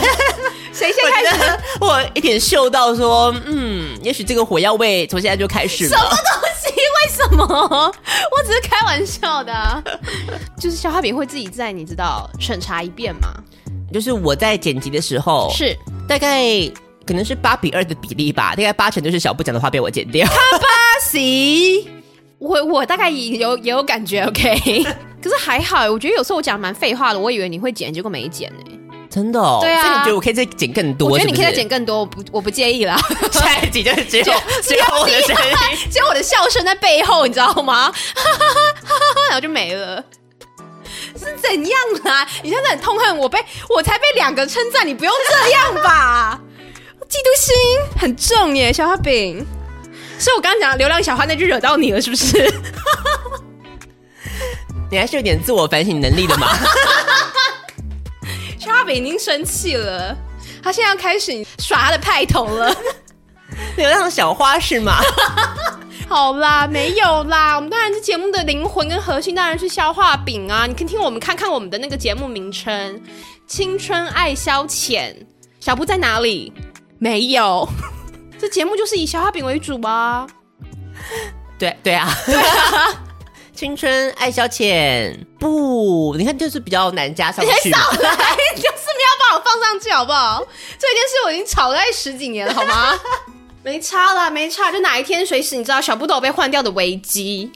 [0.74, 1.60] 谁先开始？
[1.80, 5.92] 我一点嗅到说，嗯，也许这个火药味从现在就开始了。
[5.92, 6.74] 什么东西？
[6.76, 7.46] 为什么？
[7.48, 9.82] 我只是开玩笑的啊。
[10.60, 13.30] 就是消化饼会自己在你知道审查一遍吗？
[13.94, 15.74] 就是我在剪辑的时候，是
[16.06, 16.46] 大概
[17.06, 20.28] 可能是八比二的比例吧，大概八成都是小布讲的话被我剪掉。
[20.28, 20.68] 他八
[21.02, 21.18] 十，
[22.40, 24.84] 我我大概也有也有感觉，OK。
[25.24, 28.64] 可是还好，我觉得有时候我讲蛮废话的，我以为你会剪，结果没剪呢。
[29.18, 31.10] 真的哦，对啊，所以你觉得我可以再剪更多？
[31.10, 32.96] 我觉得你可以再剪更多，我不我不介意啦。
[33.34, 34.24] 下一集就是只有
[34.62, 35.52] 只有我的声音，
[35.90, 37.92] 只有我的笑声在背后，你知道吗？
[39.30, 40.04] 然后就没了，
[41.20, 42.28] 是怎样啊？
[42.44, 46.40] 你现在很痛恨我被我才被两个称赞，你不用这样吧？
[47.10, 47.56] 嫉妒心
[48.00, 49.44] 很重耶，小花饼。
[50.20, 52.54] 所以我刚刚讲流浪小花那句惹到你了，是不是？
[54.92, 56.56] 你还是有点自我反省能力的嘛？
[58.70, 60.16] 阿北已经生气了，
[60.64, 62.76] 他现在要开始耍他的派头了。
[63.76, 65.00] 流浪小花是吗？
[66.08, 67.56] 好啦，没有啦。
[67.56, 70.66] 我们当然是节目的灵魂跟核心，当然是消化饼啊！
[70.66, 72.96] 你可以听我们看看我们的那个节目名称
[73.48, 75.14] 《青春爱消遣》。
[75.60, 76.54] 小布在哪里？
[77.00, 77.68] 没有，
[78.40, 80.26] 这节目就是以消化饼为主啊。
[81.58, 82.10] 对对啊。
[82.26, 83.04] 对啊
[83.58, 87.52] 青春爱消遣不，你看就是比较难加上去。
[87.66, 87.98] 你少来，
[88.56, 90.46] 就是没有把我放上去好不好？
[90.78, 92.94] 这件事我已经吵了十几年了，好吗？
[93.66, 94.72] 没差啦，没差。
[94.72, 97.52] 就哪一天随时你知道小布都有被换掉的危机，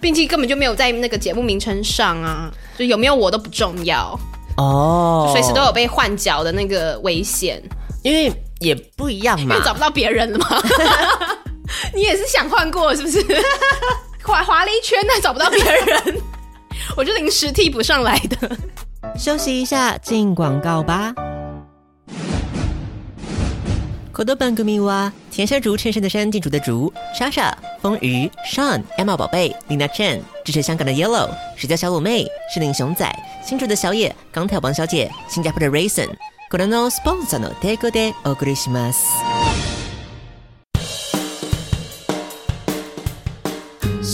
[0.00, 4.18] 并且根本就没有在那个节目名称上啊，就有没有我都不重要
[4.56, 7.62] 哦，随时都有被换角的那个危险，
[8.02, 10.60] 因为也不一样嘛，因为找不到别人了嘛。
[11.94, 13.24] 你也是想换过是不是？
[14.25, 16.21] 滑滑了一圈，但找不到别人，
[16.95, 18.57] 我就临时替补上来的。
[19.17, 21.13] 休息一下，进广告吧。
[24.11, 33.09] 口头版歌迷哇，田山竹衬衫的山，店主的竹，莎莎，风鱼，Sean，爱猫宝贝，丽娜 Chen，支持香港的 Yellow，石家小鲁妹，士林熊仔，
[33.43, 36.09] 新竹的小野，钢条王小姐，新加坡的 Raisin，
[36.51, 39.07] これのスポンサーの提供でお送りします。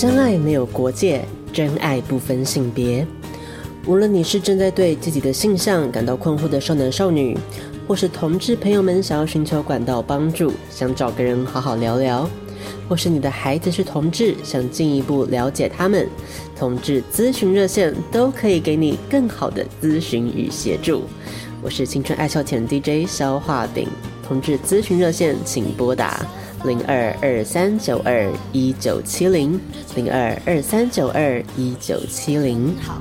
[0.02, 3.06] 相爱没有国界，真爱不分性别。
[3.86, 7.38] 无论你是正在对自己的性向感到困惑的少男少女，
[7.86, 12.28] 或是同志朋友们想要寻求管道帮助，想找个人好好聊聊；
[12.88, 16.08] 或是你的孩子是同志，想进一步了解他们，
[16.58, 21.04] 同志咨询热线都可以给你更好的咨询与协助。
[21.62, 23.86] 我是青春爱笑甜 DJ 消化饼，
[24.26, 26.26] 同志咨询热线请拨打
[26.64, 29.60] 零二二三九二一九七零
[29.96, 32.76] 零二二三九二一九七零。
[32.80, 33.00] 好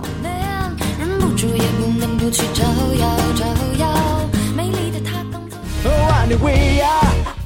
[1.00, 2.64] 忍不住也不能不去照
[3.00, 3.46] 耀照
[3.78, 3.88] 耀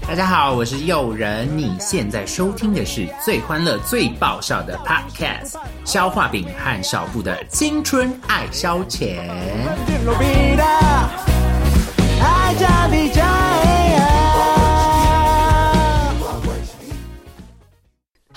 [0.08, 5.52] 大家好，我是诱人，你现在收听的是最欢乐、最爆笑的 Podcast
[5.84, 9.18] 《消化饼和小布的青春爱消遣》。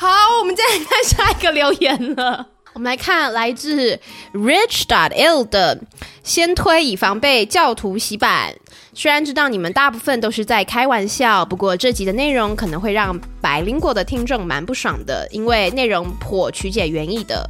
[0.01, 0.07] 好，
[0.39, 2.47] 我们再来看下一个留言了。
[2.73, 3.99] 我们来看来自
[4.33, 5.81] Rich dot L 的，
[6.23, 8.55] 先推以防被教徒洗版。
[8.95, 17.45] 虽然知道你们大部分都是在开玩笑，不过这集的内容可能会让百灵果的听众蛮不爽的，因为内容颇曲解原意的。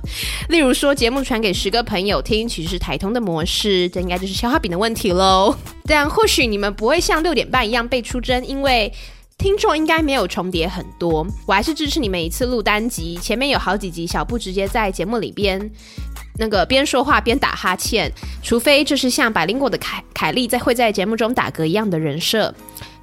[0.49, 5.55] 例如说，节目传给十个朋友听，其实是台通的模式，这应该就是消化饼的问题喽。
[5.85, 8.91] 但或许你们不会像六点半一样被出征，因为
[9.39, 11.25] 听众应该没有重叠很多。
[11.47, 15.71] 我还是支持你们一次录单集，前面有好几集小布直接在节目里边。
[16.41, 22.53] 那个边说话边打哈欠，除非这是像百灵果的凯凯莉在会在节目中打嗝一样的人设。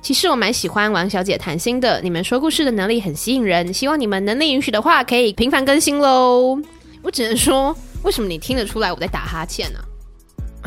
[0.02, 6.60] 其实我蛮喜欢王小姐谈心的，你们说故事的能力很吸引人，希望你们能力允许的话，可以频繁更新喽。
[7.02, 9.80] 我只能说，为什么你听得出来我在打哈欠呢？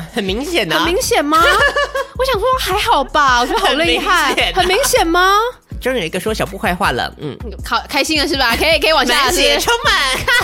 [0.14, 1.38] 很明显啊，很明显吗？
[2.18, 5.36] 我想说还好吧，我觉得好厉害，很明显，吗？
[5.80, 8.56] 终于有一个说小布坏话了，嗯，好开心了是吧？
[8.56, 9.94] 可以 可以往下写，充满。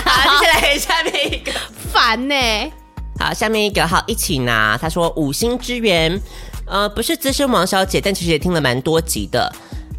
[0.05, 1.51] 好，接下来下面一个。
[1.91, 2.71] 烦呢、欸，
[3.19, 4.77] 好，下面一个好一起拿。
[4.77, 6.19] 他说五星之源，
[6.65, 9.51] 呃，不是资深王小姐，但其实也听了蛮多集的，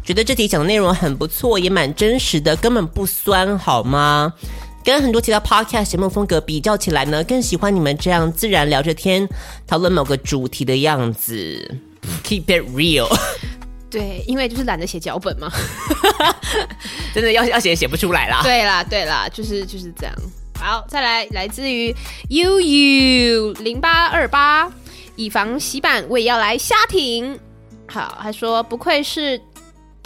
[0.03, 4.33] 觉得这题讲的内容很不错，也蛮真实的，根本不酸，好吗？
[4.87, 9.27] 跟很多其他 podcast 节目风格比较起来呢，更喜欢你们这样自然聊着天，
[9.67, 11.77] 讨论某个主题的样子
[12.23, 13.05] ，keep it real。
[13.91, 15.51] 对，因为就是懒得写脚本嘛，
[17.13, 18.39] 真的要要写写不出来啦。
[18.43, 20.15] 对啦，对啦，就是就是这样。
[20.57, 21.93] 好，再来，来自于
[22.29, 24.71] uu 零八二八，
[25.17, 27.37] 以防洗版，我也要来瞎挺。
[27.89, 29.37] 好，他说不愧是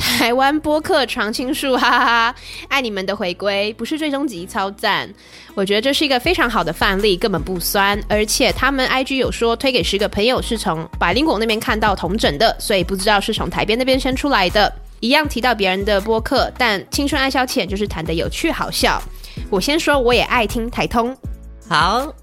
[0.02, 2.36] 台湾播客常青树，哈哈哈！
[2.68, 5.08] 爱你们的回归，不是最终集超赞。
[5.54, 8.00] 我觉得这是一个非常好的范例，根本不酸。
[8.10, 14.74] 而且他们 IG 有说推给十个朋友是从百灵果那边看到同整的，所以不知道是从台边那边生出来的。
[15.00, 19.02] 一样提到别人的播客，但青春爱消遣就是谈的有趣好笑。
[19.50, 21.16] 我先说，我也爱听台通。
[21.68, 22.14] 好，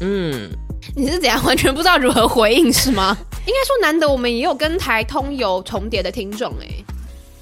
[0.00, 0.50] 嗯，
[0.94, 3.16] 你是怎样完全不知道如何回应是吗？
[3.46, 6.84] 应该说，难得我们也有跟台通有重叠的听众哎，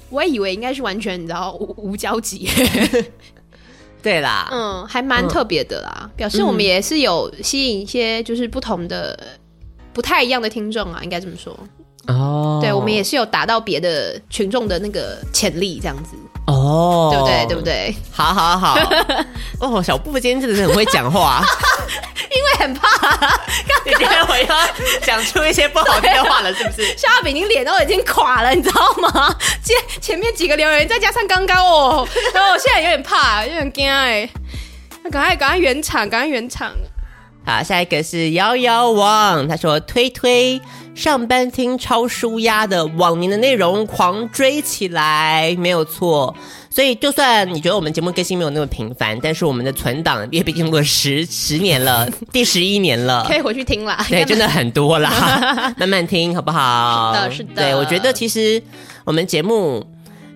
[0.09, 2.49] 我也以为应该是完全你知道无无交集。
[4.01, 9.17] 对啦，嗯，还蛮特别的啦，嗯，表示我们也是有吸引一些就是不同的、
[9.93, 11.57] 不太一样的听众啊，应该这么说。
[12.07, 16.17] 哦，对，我们也是有达到别的群众的那个潜力，这样子。
[16.45, 17.45] 哦，对不对？
[17.47, 17.95] 对不对？
[18.11, 18.77] 好好好。
[19.59, 21.41] 哦，小布今天真的是很会讲话，
[22.29, 23.39] 因为很怕刚刚
[23.85, 24.53] 你今天回头
[25.01, 26.85] 讲出一些不好听的话了，是不是？
[26.97, 29.33] 肖亚比，你脸都已经垮了，你知道吗？
[29.63, 34.27] 前前面几个留言，再加上刚刚哦，然后我现在有点怕，有点惊哎。
[35.03, 36.71] 那赶快赶快圆场，赶快圆场。
[37.45, 40.61] 好，下一个是幺幺王，他说推推
[40.95, 46.35] 上班听超舒压的，往年的内容狂追起来，没有错。
[46.69, 54.05] 所以就算你觉得我们节目更新没有那么频繁，但是我们的存档也毕竟录了十十年了，第十一年了， 可以回去听啦。
[54.07, 57.13] 对， 真的很多啦，慢慢听好不好？
[57.13, 57.49] 是的，是的。
[57.55, 58.61] 对，我觉得其实
[59.03, 59.85] 我们节目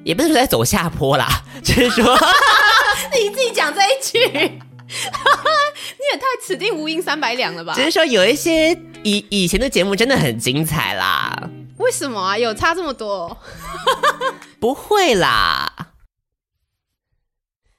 [0.03, 1.27] 也不是说在走下坡啦，
[1.63, 2.03] 就是说
[3.13, 4.59] 你自己讲这一句。
[5.99, 7.73] 你也太此地无银三百两了吧？
[7.75, 8.71] 只是说有一些
[9.03, 11.49] 以以前的节目真的很精彩啦。
[11.77, 12.37] 为什么啊？
[12.37, 13.37] 有差这么多？
[14.59, 15.71] 不会啦，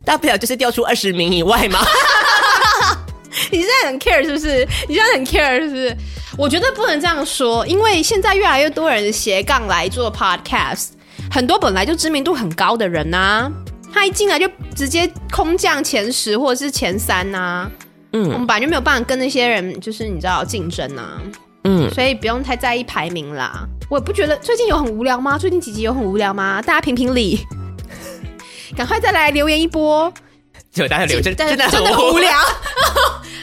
[0.05, 1.81] 大不了就是掉出二十名以外嘛。
[3.51, 4.66] 你现在很 care 是不是？
[4.88, 5.97] 你现在很 care 是不是？
[6.37, 10.90] 我觉得不能这样说，因为现在越来越多人斜杠来做 podcast，
[11.31, 13.53] 很多本来就知名度很高的人呐、啊，
[13.99, 17.71] 他一进来就直接空降前十或者是前三呐、啊。
[18.13, 21.21] 嗯，我们本来就没有办法跟那些人，就是你知道竞争呐。
[21.65, 23.67] 嗯，所以不用太在意排名啦。
[23.91, 25.37] 我也不觉得最近有很无聊吗？
[25.37, 26.63] 最近几集有很无聊吗？
[26.63, 27.41] 大家评评理，
[28.77, 30.13] 赶快再来留言一波。
[30.71, 32.31] 就大家留真真的真的很无聊。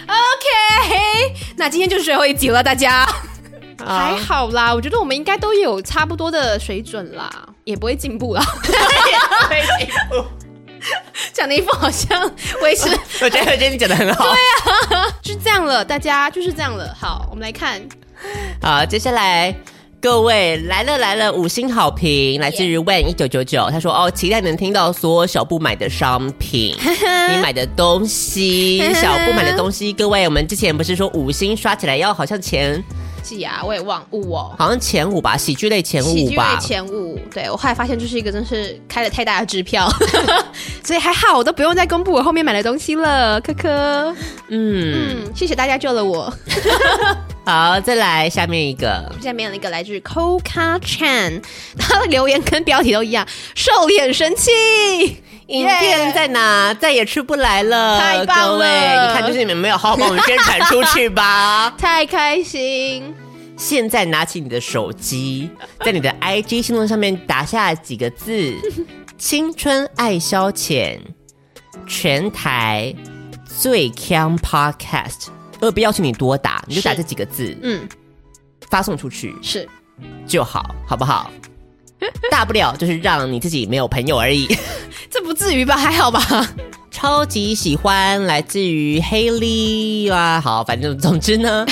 [0.07, 3.05] OK，那今天就是最后一集了，大家
[3.83, 4.73] 还好啦。
[4.73, 7.29] 我觉得我们应该都有差不多的水准啦，
[7.65, 8.43] 也不会进步啦。
[11.33, 12.21] 讲的一副好像
[12.61, 12.89] 维持，
[13.21, 14.25] 我觉得我觉得你讲的很好。
[14.25, 16.95] 对啊，就 是这样了，大家就是这样了。
[16.99, 17.81] 好，我们来看，
[18.61, 19.55] 好，接下来。
[20.01, 29.91] 各位来了来了，五星好评来自于 Wen 一九九九，他说哦，期待能听到所有小布买的商品，你买的东西，小布买的东西。
[29.93, 32.83] 各位，我们之前不是说五星刷起来要好像前
[33.25, 37.19] 几啊，我也忘五哦，好像前五吧，喜剧类前五吧，喜剧类前五。
[37.33, 39.89] 对，我后来发现就是一个真是开了太大的支票，
[40.83, 44.15] 所以还好，我都不用再公布我后面买的东西了，科科。
[44.49, 46.31] 嗯嗯，谢谢大家救了我。
[47.45, 49.11] 好，再来下面一个。
[49.21, 51.43] 下面一个来自 Coca Chan，
[51.77, 54.51] 他的留言跟标题都一样，瘦脸神器，
[55.47, 56.73] 影片在哪!
[56.73, 58.51] 再也出不来了，太棒了！
[58.51, 58.67] 各位，
[59.07, 61.69] 你看，就是你们没有好好帮我们宣传出去吧？
[61.77, 63.13] 太开心！
[63.57, 65.49] 现在拿起你的手机，
[65.85, 68.53] 在你的 IG 新闻上面打下几个字：
[69.17, 70.99] 青春爱消遣，
[71.87, 72.93] 全台
[73.45, 75.27] 最强 Podcast。
[75.61, 77.87] 我不要求你多打，你就打这几个字，嗯，
[78.69, 79.67] 发送出去是
[80.27, 81.31] 就好，好不好？
[82.29, 84.47] 大不了就是让你自己没有朋友而已，
[85.15, 85.77] 这不至于吧？
[85.77, 86.19] 还好吧？
[86.91, 91.65] 超级喜欢，来自于 Haley 啊，好，反正总之呢。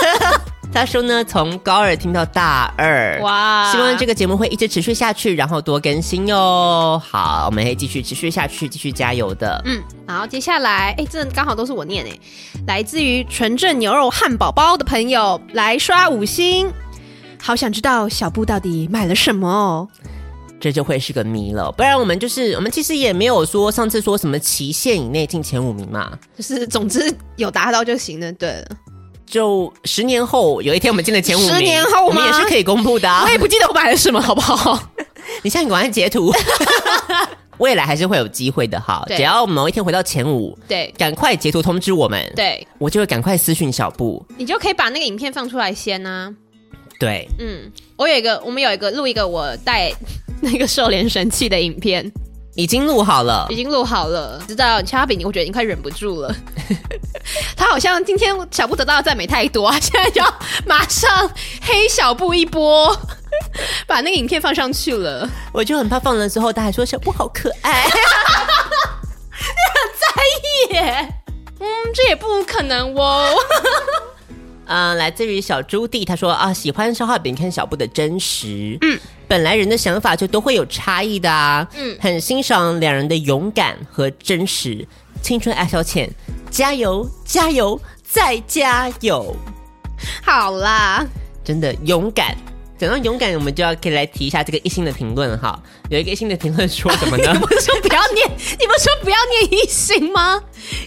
[0.72, 3.70] 他说呢，从高二听到大二，哇！
[3.70, 6.98] 希望这个节目会一直持续下去，然后多更新哟。
[7.04, 9.60] 好，我们会继续持续下去，继续加油的。
[9.66, 12.18] 嗯，好，接下来，哎，这刚好都是我念哎，
[12.66, 16.72] 来自于纯正牛肉汉堡包的朋友来刷五星，
[17.38, 19.88] 好想知道小布到底买了什么哦，
[20.60, 21.70] 这就会是个谜了。
[21.72, 28.32] 不然我们就是，我们其实也没有说上次说什么期限以内进前五名嘛，就是总之有达到就行了。
[28.32, 28.66] 对了。
[29.24, 33.24] 就十年后有一天我们进了前五名，十年后我们也是可以公布的啊。
[33.24, 34.82] 我也不记得我买了什么，好不好？
[35.44, 36.32] 你现在赶快截图，
[37.58, 39.04] 未来还是会有机会的哈。
[39.08, 46.34] 只要某一天回到前五，对，赶快截图通知我们，对，我就会赶快私讯小布，你就可以把那个影片放出来先呢。
[46.98, 49.92] 对，嗯，我有一个，我们有一个录一个我带
[50.42, 52.10] 那个瘦脸神器的影片。
[52.54, 54.42] 已经录好了，已经录好了。
[54.48, 56.34] 知道掐饼，我觉得已经快忍不住了。
[57.56, 61.30] 他好像今天小布得到的赞美太多啊，现在就要马上
[61.62, 62.92] 黑小布一波，
[63.86, 65.28] 把那个影片放上去了。
[65.52, 67.90] 我就很怕放了之后，他还说小布好可爱，你
[69.74, 70.08] 很在
[70.42, 71.14] 意耶。
[71.60, 73.36] 嗯，这也不可能哦。
[74.66, 78.76] 嗯、呃，来自于小朱棣，他说啊，喜欢消化饼看小布的真实。
[78.80, 78.98] 嗯，
[79.28, 81.68] 本来人的想法就都会有差异的啊。
[81.76, 84.86] 嗯，很欣赏两人的勇敢和真实。
[85.20, 86.08] 青春爱消遣，
[86.48, 89.36] 加油，加油，再加油！
[90.24, 91.04] 好啦，
[91.44, 92.36] 真的勇敢。
[92.78, 95.60] 讲到勇敢，我们就要可以来提一下这个一星的评论哈。
[95.90, 97.32] 有一个一星的评论说什么呢？
[97.32, 98.30] 你不是说不要念？
[98.60, 100.40] 你不是说不要念一星吗？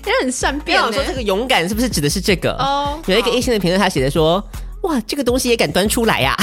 [0.06, 0.82] 也很善变。
[0.82, 2.54] 我说这个勇敢是不是指的是这个？
[2.54, 4.42] 哦，有一个一星的评论，他写的说
[4.84, 6.34] ：“哇，这个东西也敢端出来呀！”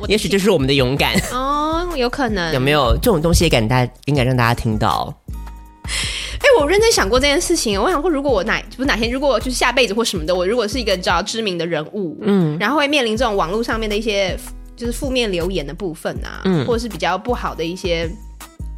[0.00, 2.52] 哦，也许就是我们的勇敢哦，有可能。
[2.54, 5.12] 有没有这种东西也敢大应该让大家听到？
[6.40, 7.80] 哎，我认真想过这件事情。
[7.80, 14.38] 我想过，如果我哪不是哪天，如果就是下辈子或什么的，我如果是一个比较知名的人物，嗯，然后会面临这种网络上面的一些。
[14.78, 18.08] 就是负面留言的部分啊，嗯，或者是比较不好的一些，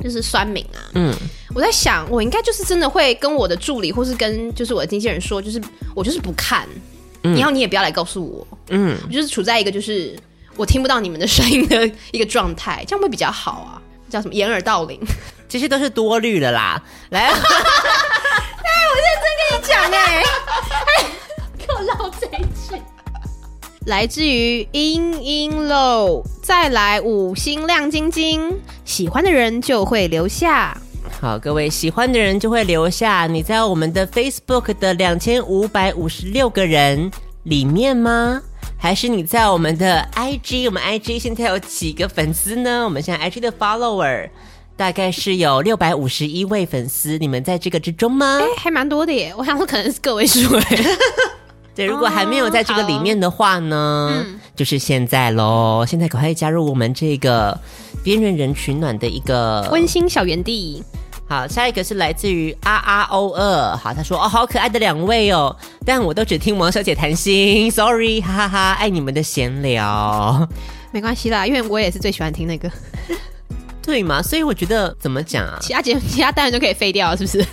[0.02, 1.14] 就是酸民啊，嗯，
[1.54, 5.61] 我在想，我应该就是真的会跟我的助理，或是跟就是我的经纪人说，就是
[5.94, 6.66] 我就是不看，
[7.24, 10.18] 嗯，然后你也不要来告诉我，嗯，我就是处在一个就是
[10.57, 13.81] 我听不到你们的声音的一个状态，这样会比较好啊，
[14.11, 15.01] 叫什么掩耳盗铃，
[15.48, 17.33] 这些都是多虑的啦，来， 哎，
[18.88, 20.23] 我认真跟你讲哎，
[20.87, 21.07] 哎，
[21.57, 22.83] 给我绕这一句。
[23.87, 30.77] 来自于阴阴漏，再来五星亮晶晶，喜欢的人就会留下。
[31.19, 33.27] 好，各位喜欢的人就会留下。
[33.27, 37.11] 你在我们的 Facebook 的两千五百五十六个人
[37.44, 38.42] 里面吗？
[38.83, 40.64] 还是你在我们的 IG？
[40.64, 42.83] 我们 IG 现在有几个粉丝呢？
[42.83, 44.31] 我们现在 IG 的 follower
[44.74, 48.38] 大概是有六百五十一位粉丝，你们在这个之中吗？
[48.40, 49.35] 哎，还蛮多的耶！
[49.37, 50.78] 我想说可能是个位数哎。
[51.76, 55.85] 对，如果还没有在这个里面的话呢，嗯、就是现在喽！
[55.87, 57.56] 现在赶快加入我们这个
[58.02, 60.83] 边缘人取暖的一个温馨小园地。
[61.31, 65.56] 好，下一个是来自于 R R O 二，好，他说哦，好可爱的两位哦，
[65.87, 70.44] 但我都只听王小姐谈心，sorry，哈哈哈，爱你们的闲聊，
[70.90, 72.68] 没关系啦，因为我也是最喜欢听那个。
[73.81, 74.20] 对嘛？
[74.20, 75.56] 所以我觉得怎么讲啊？
[75.60, 77.46] 其他节目、其他单元都可以废掉，是不是？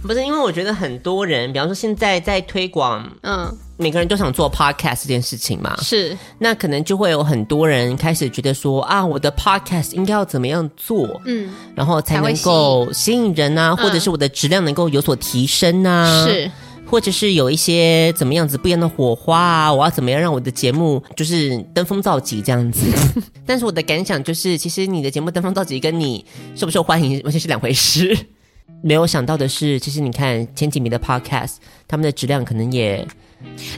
[0.00, 5.76] 不是，因为我觉得很多人，比方说现在在推广，嗯，每个人都想做 podcast 这件事情嘛。
[5.82, 16.26] 是，那可能就会有很多人开始觉得说啊，我的 podcast 应该要怎么样做，嗯，然后才能够吸引人啊，或者是我的质量能够有所提升啊。
[16.26, 16.50] 是。
[16.86, 22.86] 或者是有一些怎么样子不一样的火花啊，我要怎么样让我的节目就是登峰造极这样子？
[23.46, 28.16] 但是我的感想就是，其实你的节目登峰造极跟你受不受欢迎完全是两回事。
[28.82, 31.54] 没有想到的是，其实你看前几名的 podcast，
[31.88, 33.04] 他们的质量可能也……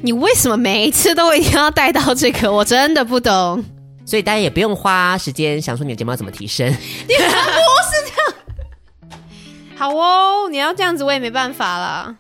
[0.03, 2.53] 你为什么每一次都一定要带到这个？
[2.53, 3.65] 我真的不懂。
[4.05, 6.69] 所以大家也不用花时间想说你的睫毛怎么提升。
[6.71, 7.25] 你不是
[8.05, 9.19] 这样。
[9.77, 12.15] 好哦，你要这样子我也没办法了。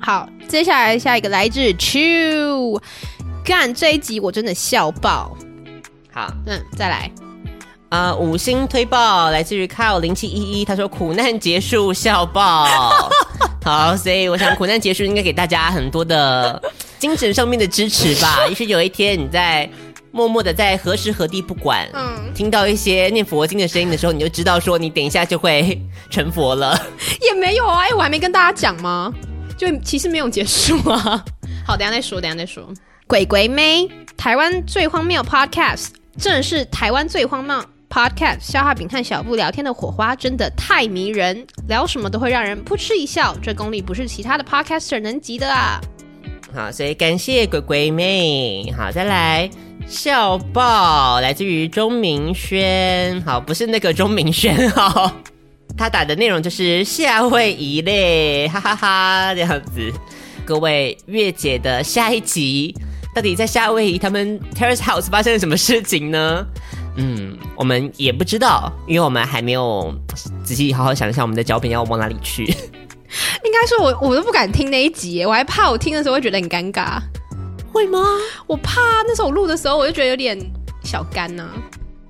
[0.00, 2.80] 好，接下来下一个来自 Chew，
[3.44, 5.36] 干这一集我真的笑爆。
[6.12, 7.10] 好，嗯，再来，
[7.90, 12.66] 呃，五星推爆来自于 Kyle 零七一一，他说苦难结束笑爆。
[13.64, 16.62] 好，所以我想苦难结束应该给大家很多的
[16.98, 18.46] 精神上面的支持吧。
[18.48, 19.68] 也许有一天你在
[20.10, 25.80] 默默的在何时何地不管，嗯，听到一些念佛经的声音的时候，你就知道说你等一下就会
[26.10, 26.78] 成佛了。
[27.22, 29.12] 也没有啊，哎，我还没跟大家讲吗？
[29.56, 31.24] 就其实没有结束啊！
[31.66, 32.62] 好，等下再说，等下再说。
[33.06, 37.60] 鬼鬼妹，台湾最荒谬 Podcast，正是台湾最荒谬
[37.90, 38.40] Podcast。
[38.40, 45.80] 消化饼和小布聊天的火花真的太迷人，聊什么都会让人扑哧一笑，这功力不是其他的 Podcaster 能及的啊！
[46.54, 48.72] 好，所以感谢鬼鬼妹。
[48.76, 49.48] 好，再来
[49.86, 53.20] 笑爆，来自于钟明轩。
[53.22, 55.12] 好，不是那个钟明轩，好。
[55.76, 59.92] 他打的内容就是夏威夷嘞， 哈哈哈，哈，这样子。
[60.44, 62.74] 各位月姐的下一集，
[63.14, 66.44] 到底在夏威夷他们 Terrace House 发生了什么事情呢？
[66.98, 69.94] 嗯，我们也不知道，因为我们还没有
[70.44, 72.44] 仔细好好想一下我们的脚本要往哪里去。
[73.44, 76.98] 应该说我我都不敢听那一集，我还怕我听的时候会觉得很尴尬。
[77.72, 78.04] 会吗？
[78.46, 80.38] 我怕那时候我录的时候我就觉得有点
[80.82, 81.48] 小干呐、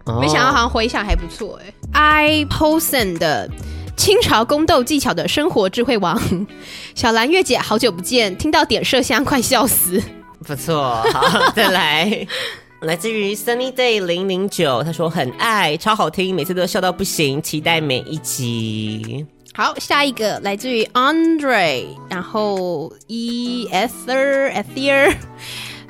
[0.05, 0.19] 啊。
[0.19, 2.41] 没想到好像回响还不错哎、欸。
[2.41, 3.49] I Posen 的
[3.97, 6.19] 清朝宫斗技巧的生活智慧王，
[6.95, 10.03] 小兰月姐好久不见，听到点麝香快笑死。
[10.47, 12.27] 不错，好，再来，
[12.83, 19.27] 来自于 Sunny Day 零零九，他说很爱，超好听，每次都笑到不行，期待每一集。
[19.53, 25.13] 好，下一个来自于 Andre，然后 Ether Ether。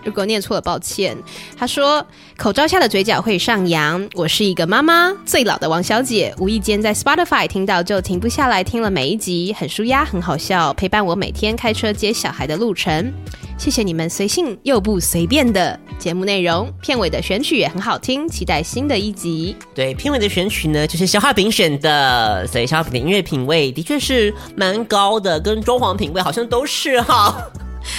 [0.05, 1.17] 如果念错了，抱歉。
[1.57, 2.05] 他说
[2.39, 13.13] ：“口罩下的嘴角会上扬。”我是一个妈妈，最老的王小姐，无意间在 Spotify 听到就停不下来，听了每一集，很舒压，很好笑，陪伴我每天开车接小孩的路程。
[13.59, 19.57] 谢谢你们随性又不随便的节目内容，片尾的选曲也很好听，期待新的一集。
[19.75, 27.45] 对，片尾的选曲呢，就是消化饼选的，所以消化饼的音乐品味的确是蛮高的，跟装潢品味好像都是哈。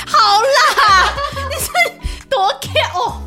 [0.06, 1.14] 好啦，
[1.50, 1.70] 你是
[2.30, 3.22] 多 care 哦。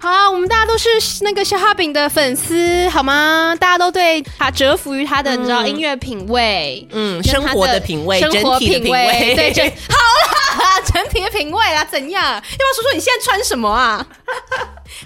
[0.00, 0.88] 好，我们大家都是
[1.22, 3.56] 那个小哈饼的粉丝，好吗？
[3.58, 12.22] 大家都对他折服于他的，你知道音乐品味，嗯，生活的品味，生活品味，品味对，整 好啦， 整体的品味啦，怎样？
[12.22, 14.06] 要不要说说你现在穿什么啊？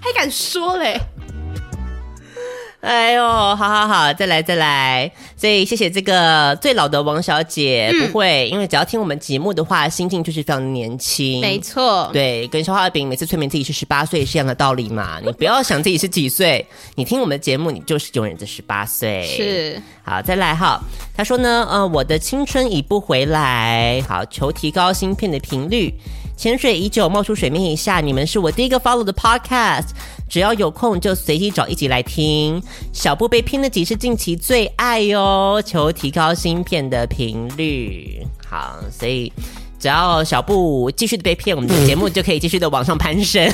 [0.02, 1.00] 还敢说嘞？
[2.80, 16.64] 哎呦，好好好，再来再来，所以谢谢这个最老的王小姐，嗯、不会，因为只要听我们节目的话，心境就是非常年轻，没错，对，跟消化饼每次催眠自己是十八岁是一样的道理嘛， 你不要想自己是几岁，
[16.94, 20.80] 你听我们的节目，你就是永远的十八岁，是，好，再来哈，
[21.16, 25.92] 他说呢，呃，我的青春已不回来，好，求提高芯片的频率。
[26.38, 29.86] 潜水已久，冒出水面以下，你们是我第一个 follow 的 podcast，
[30.30, 32.62] 只要有空就随机找一集来听。
[32.92, 38.24] 小布被骗的集是近期最爱哟，求提高芯片的频率。
[38.48, 39.32] 好，所以
[39.80, 43.52] 只要小布继续的被骗，我们的节目就可以继续的往上攀升。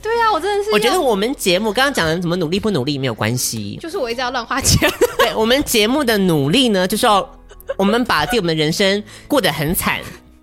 [0.00, 4.88] 对啊，我真的是，我觉得我们节目刚刚讲的怎么努力不努力没有关系，就是我一直要乱花钱。
[5.18, 7.28] 对，我们节目的努力呢，就是要
[7.76, 9.98] 我们把自己我们的人生过得很惨。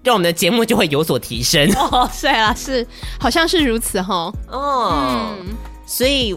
[0.08, 2.88] 让我们的节目就会有所提升 哦，对啊，是，
[3.20, 4.32] 好像是如此哈。
[4.48, 5.48] 哦，嗯，
[5.86, 6.34] 所以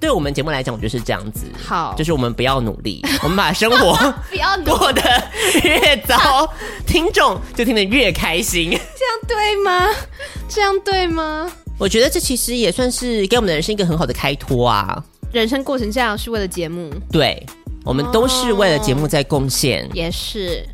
[0.00, 1.44] 对我们节目来讲，我觉得是这样子。
[1.62, 3.94] 好，就是我们不要努力， 我们把生活
[4.30, 5.02] 不要过得
[5.62, 6.50] 越糟，
[6.86, 8.70] 听众就听得越开心。
[8.70, 8.80] 这样
[9.28, 9.88] 对吗？
[10.48, 11.52] 这样对吗？
[11.78, 15.04] 我觉得这其实也算是给我们的人生一个很好的开脱啊。
[15.32, 17.44] 人生过成这样是为了节目，对，
[17.84, 19.84] 我们都是为了节目在贡献。
[19.84, 20.66] 哦，也是。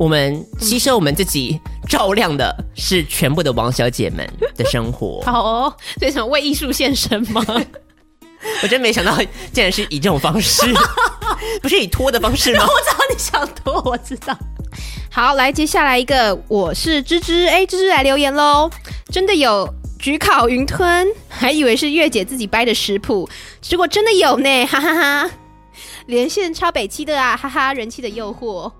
[0.00, 4.26] 我们牺牲我们自己，照亮的是全部的王小姐们
[4.56, 5.20] 的生活。
[5.30, 7.44] 好哦，所以什么为艺术献身吗？
[8.62, 9.14] 我真没想到，
[9.52, 10.62] 竟然是以这种方式，
[11.60, 12.64] 不是以拖的方式吗？
[12.64, 14.34] 我知道你想拖，我知道。
[15.10, 18.70] 好，来接下来一个，我是芝芝，哎，芝芝来留言喽。
[19.12, 19.68] 真的有
[20.00, 23.28] 焗烤云吞，还以为是月姐自己掰的食谱，
[23.60, 25.30] 结果真的有呢，哈哈哈，哈。
[26.06, 28.72] 连线超北七的啊，哈哈，人气的诱惑。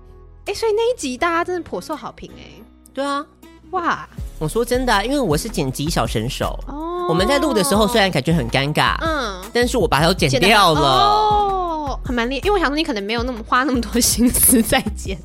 [0.45, 2.63] 哎，所以那一集大家真的颇受好评哎。
[2.93, 3.25] 对啊，
[3.71, 4.07] 哇！
[4.39, 6.59] 我说真的啊，因为我是剪辑小神手。
[6.67, 7.05] 哦。
[7.09, 10.81] 我们在录的时候虽然感觉很尴尬，嗯，但是我把它都剪掉了。
[10.81, 15.17] 哦，很蛮厉害，因为我想说你可能没有那么花那么多心思在剪。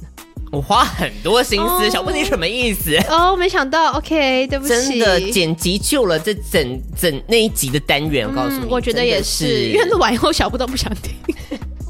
[0.52, 2.96] 我花很多心思，小布你什么意思？
[3.08, 4.70] 哦，没想到，OK，对不起。
[4.70, 11.14] 真的剪辑救了这整整那一集的单元，我告诉你，我觉得也是，因为录完以后小布都不想听。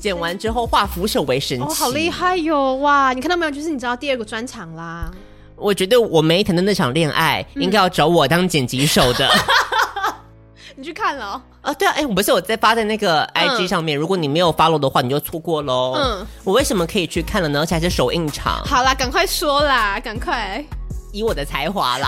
[0.06, 2.74] 剪完之后化腐朽为神奇，哦，好厉害哟！
[2.76, 3.50] 哇，你看到没有？
[3.50, 5.10] 就是你知道第二个专场啦。
[5.56, 9.28] 我觉得我没谈的那场恋爱，嗯、应该要找我当剪辑手的。
[10.78, 11.42] 你去看了哦？
[11.60, 15.94] 啊，对啊，哎，我不是我在发在那个 IG 上面，嗯、如果你没有 follow 的话，你就错过喽。
[15.96, 17.58] 嗯，我为什么可以去看了呢？
[17.58, 18.62] 而且还是首映场。
[18.64, 20.64] 好啦，赶快说啦，赶快！
[21.12, 22.06] 以我的才华啦。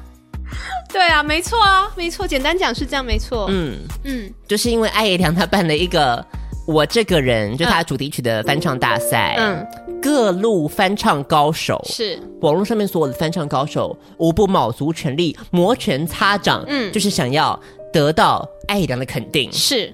[0.92, 3.46] 对啊，没错啊，没错，简单讲是这样，没错。
[3.48, 6.22] 嗯嗯，就是因为艾怡良他办了一个。
[6.68, 9.66] 我这个人就他主题曲的翻唱大赛，嗯，
[10.02, 12.20] 各路翻唱高手是。
[12.42, 17.58] 网络上面所有的翻唱高手，无不卯足全力，摩拳擦掌，嗯，就是想要
[17.90, 19.50] 得到艾良的肯定。
[19.50, 19.90] 是，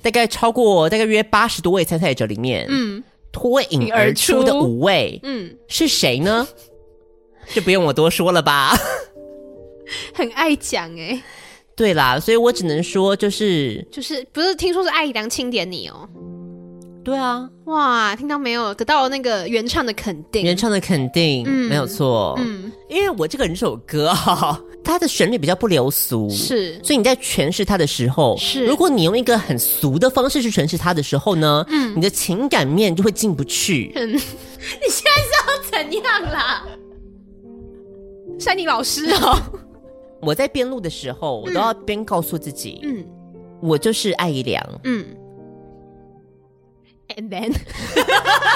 [0.00, 6.48] 大概超过大概约八十多位参赛者里面，嗯，脱颖而出的五位，嗯，是谁呢？
[7.54, 8.74] 就不用我多说了吧，
[10.14, 11.22] 很爱讲哎。
[11.76, 16.08] 对啦，所以我只能说，就是就是不是听说是艾怡良钦点你哦？
[17.04, 18.74] 对啊，哇，听到没有？
[18.74, 33.92] 得到了那个原唱的肯定，原唱的肯定，嗯，没有错，嗯，因为我这个人这首歌啊， 它的旋律比较不流俗，是，所以你在诠释它的时候，是，如果你用一个很俗的方式去诠释它的时候呢，嗯，你的情感面就会进不去。
[33.94, 34.18] 嗯， 你
[34.88, 36.66] 现在是要怎样啦？
[38.38, 39.38] 山妮老师哦。
[40.22, 43.04] 我在边录的时候，我都要边告诉自己，嗯，
[43.60, 45.04] 我就是艾怡良，嗯
[47.16, 47.54] ，and then，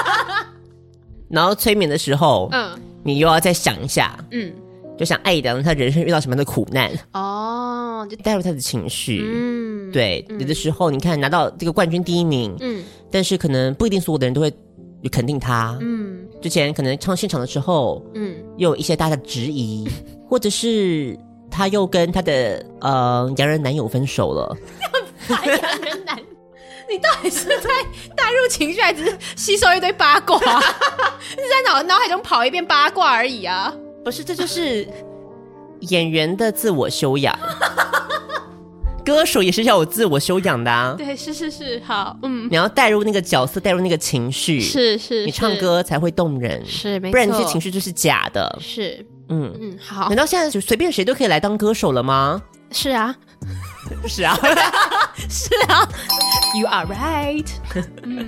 [1.29, 2.71] 然后催眠的时候，嗯，
[3.03, 4.51] 你又要再想一下，嗯，
[4.97, 14.51] 就想艾怡良他人生遇到什么样的苦难，哦，就带入他的情绪，嗯，对，有的时候你看拿到这个冠军第一名，嗯，但是可能不一定所有的人都会
[15.11, 19.87] 肯定他，嗯，之前可能唱现场的时候，嗯，又有一些大家的质疑，
[20.27, 21.17] 或者是。
[21.51, 24.57] 他又跟他的呃洋人男友分手了。
[25.29, 26.17] 洋人男，
[26.89, 27.69] 你到底是在
[28.15, 30.39] 带入情绪，还是吸收一堆八卦？
[31.29, 33.71] 是在脑脑海中跑一遍八卦而已啊？
[34.03, 34.87] 不是，这就是
[35.81, 37.37] 演员的自我修养。
[39.03, 40.93] 歌手也是要有自我修养的啊。
[40.95, 49.03] 对，是是是，好，嗯，你要带入那个角色，带入那个情绪，是是，你唱歌才会动人，是，没错，不然那些情绪就是假的，是。
[49.31, 50.07] 嗯嗯，好。
[50.09, 52.41] 难道现在就随便谁都可以来当歌手了吗？
[52.71, 53.13] 是啊，
[54.07, 54.37] 是啊，
[55.29, 55.87] 是啊。
[56.57, 57.47] You are right。
[58.03, 58.25] 嗯，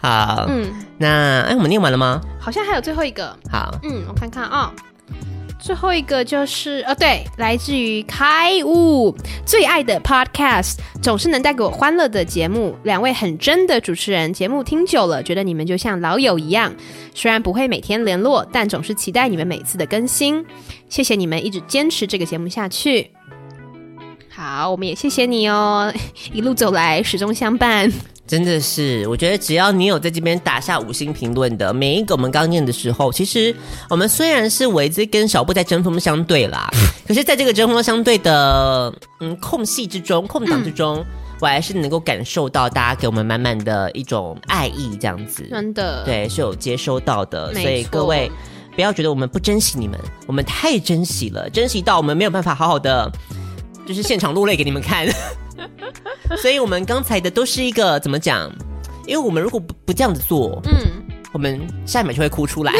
[0.00, 0.46] 好。
[0.48, 2.20] 嗯，那哎，我们念完了吗？
[2.40, 3.36] 好像还有最后一个。
[3.50, 4.72] 好，嗯，我看看啊。
[5.62, 12.76] 最后一个就是呃，对，来自于开悟最爱的 Podcast，总是能带给我欢乐的节目。
[12.82, 16.74] 两位很真的主持人，节目听久了，觉得你们就像老友一样。
[17.14, 20.44] 虽然不会每天联络，但总是期待你们每次的更新。
[20.88, 23.12] 谢谢你们一直坚持这个节目下去。
[24.28, 25.94] 好，我们也谢谢你哦，
[26.32, 27.88] 一路走来始终相伴。
[28.24, 33.54] 真的是，我觉得只要你有在这边打下五星评论的每一个，我们刚念的时候，其实
[33.90, 36.70] 我们虽然是维兹跟小布在针锋相对啦，
[37.06, 41.06] 可是在这个针锋相对的嗯空隙之中、空档之中，嗯、
[41.40, 48.30] 我还是能够感受到大家给我们满满的一种爱意，这样子，真的，对，是有接收到的，所以各位
[48.74, 53.10] 不要觉得我们不珍惜你们，我们太珍惜了，珍惜到我们没有办法好好的
[53.84, 55.06] 就是现场落泪给你们看。
[56.40, 58.50] 所以，我们刚才的都是一个怎么讲？
[59.06, 61.02] 因为我们如果不不这样子做，嗯，
[61.32, 62.72] 我们下一秒就会哭出来，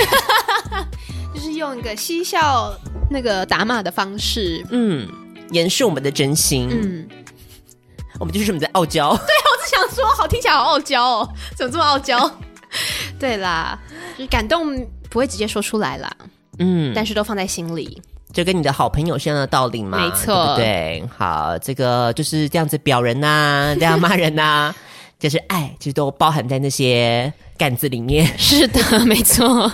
[1.35, 2.72] 就是用一个嬉笑、
[3.11, 5.09] 那个打骂的方式，嗯，
[5.51, 7.09] 掩饰我们的真心，嗯。
[8.20, 9.09] 我们就是什么在傲娇。
[9.26, 12.30] 对，我只想说，好听起来好傲娇哦，怎么这么傲娇？
[13.18, 13.76] 对啦，
[14.16, 16.14] 就是感动不会直接说出来啦，
[16.59, 18.01] 嗯，但是都放在心里，
[18.33, 24.74] 就跟你的好朋友是一样的道理嘛，没错，对，对，好，这个就是这样子表人呐、啊， 这样骂人呐、啊，
[25.18, 28.26] 就是爱，其实都包含在那些杆子里面。
[28.39, 29.70] 是的，没错。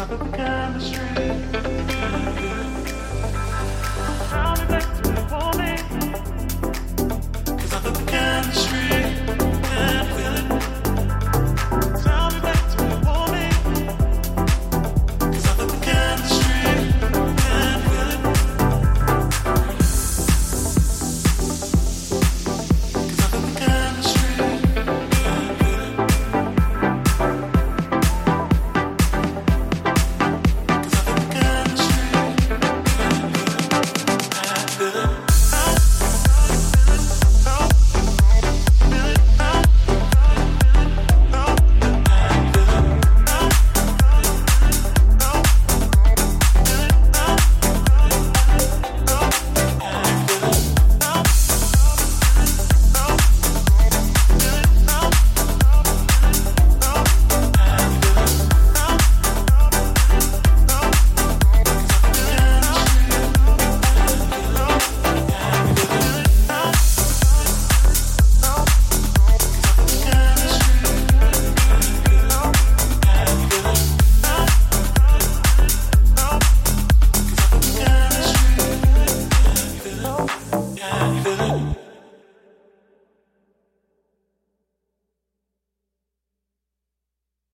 [0.00, 0.98] Love chemistry.
[4.32, 4.99] I'll be back.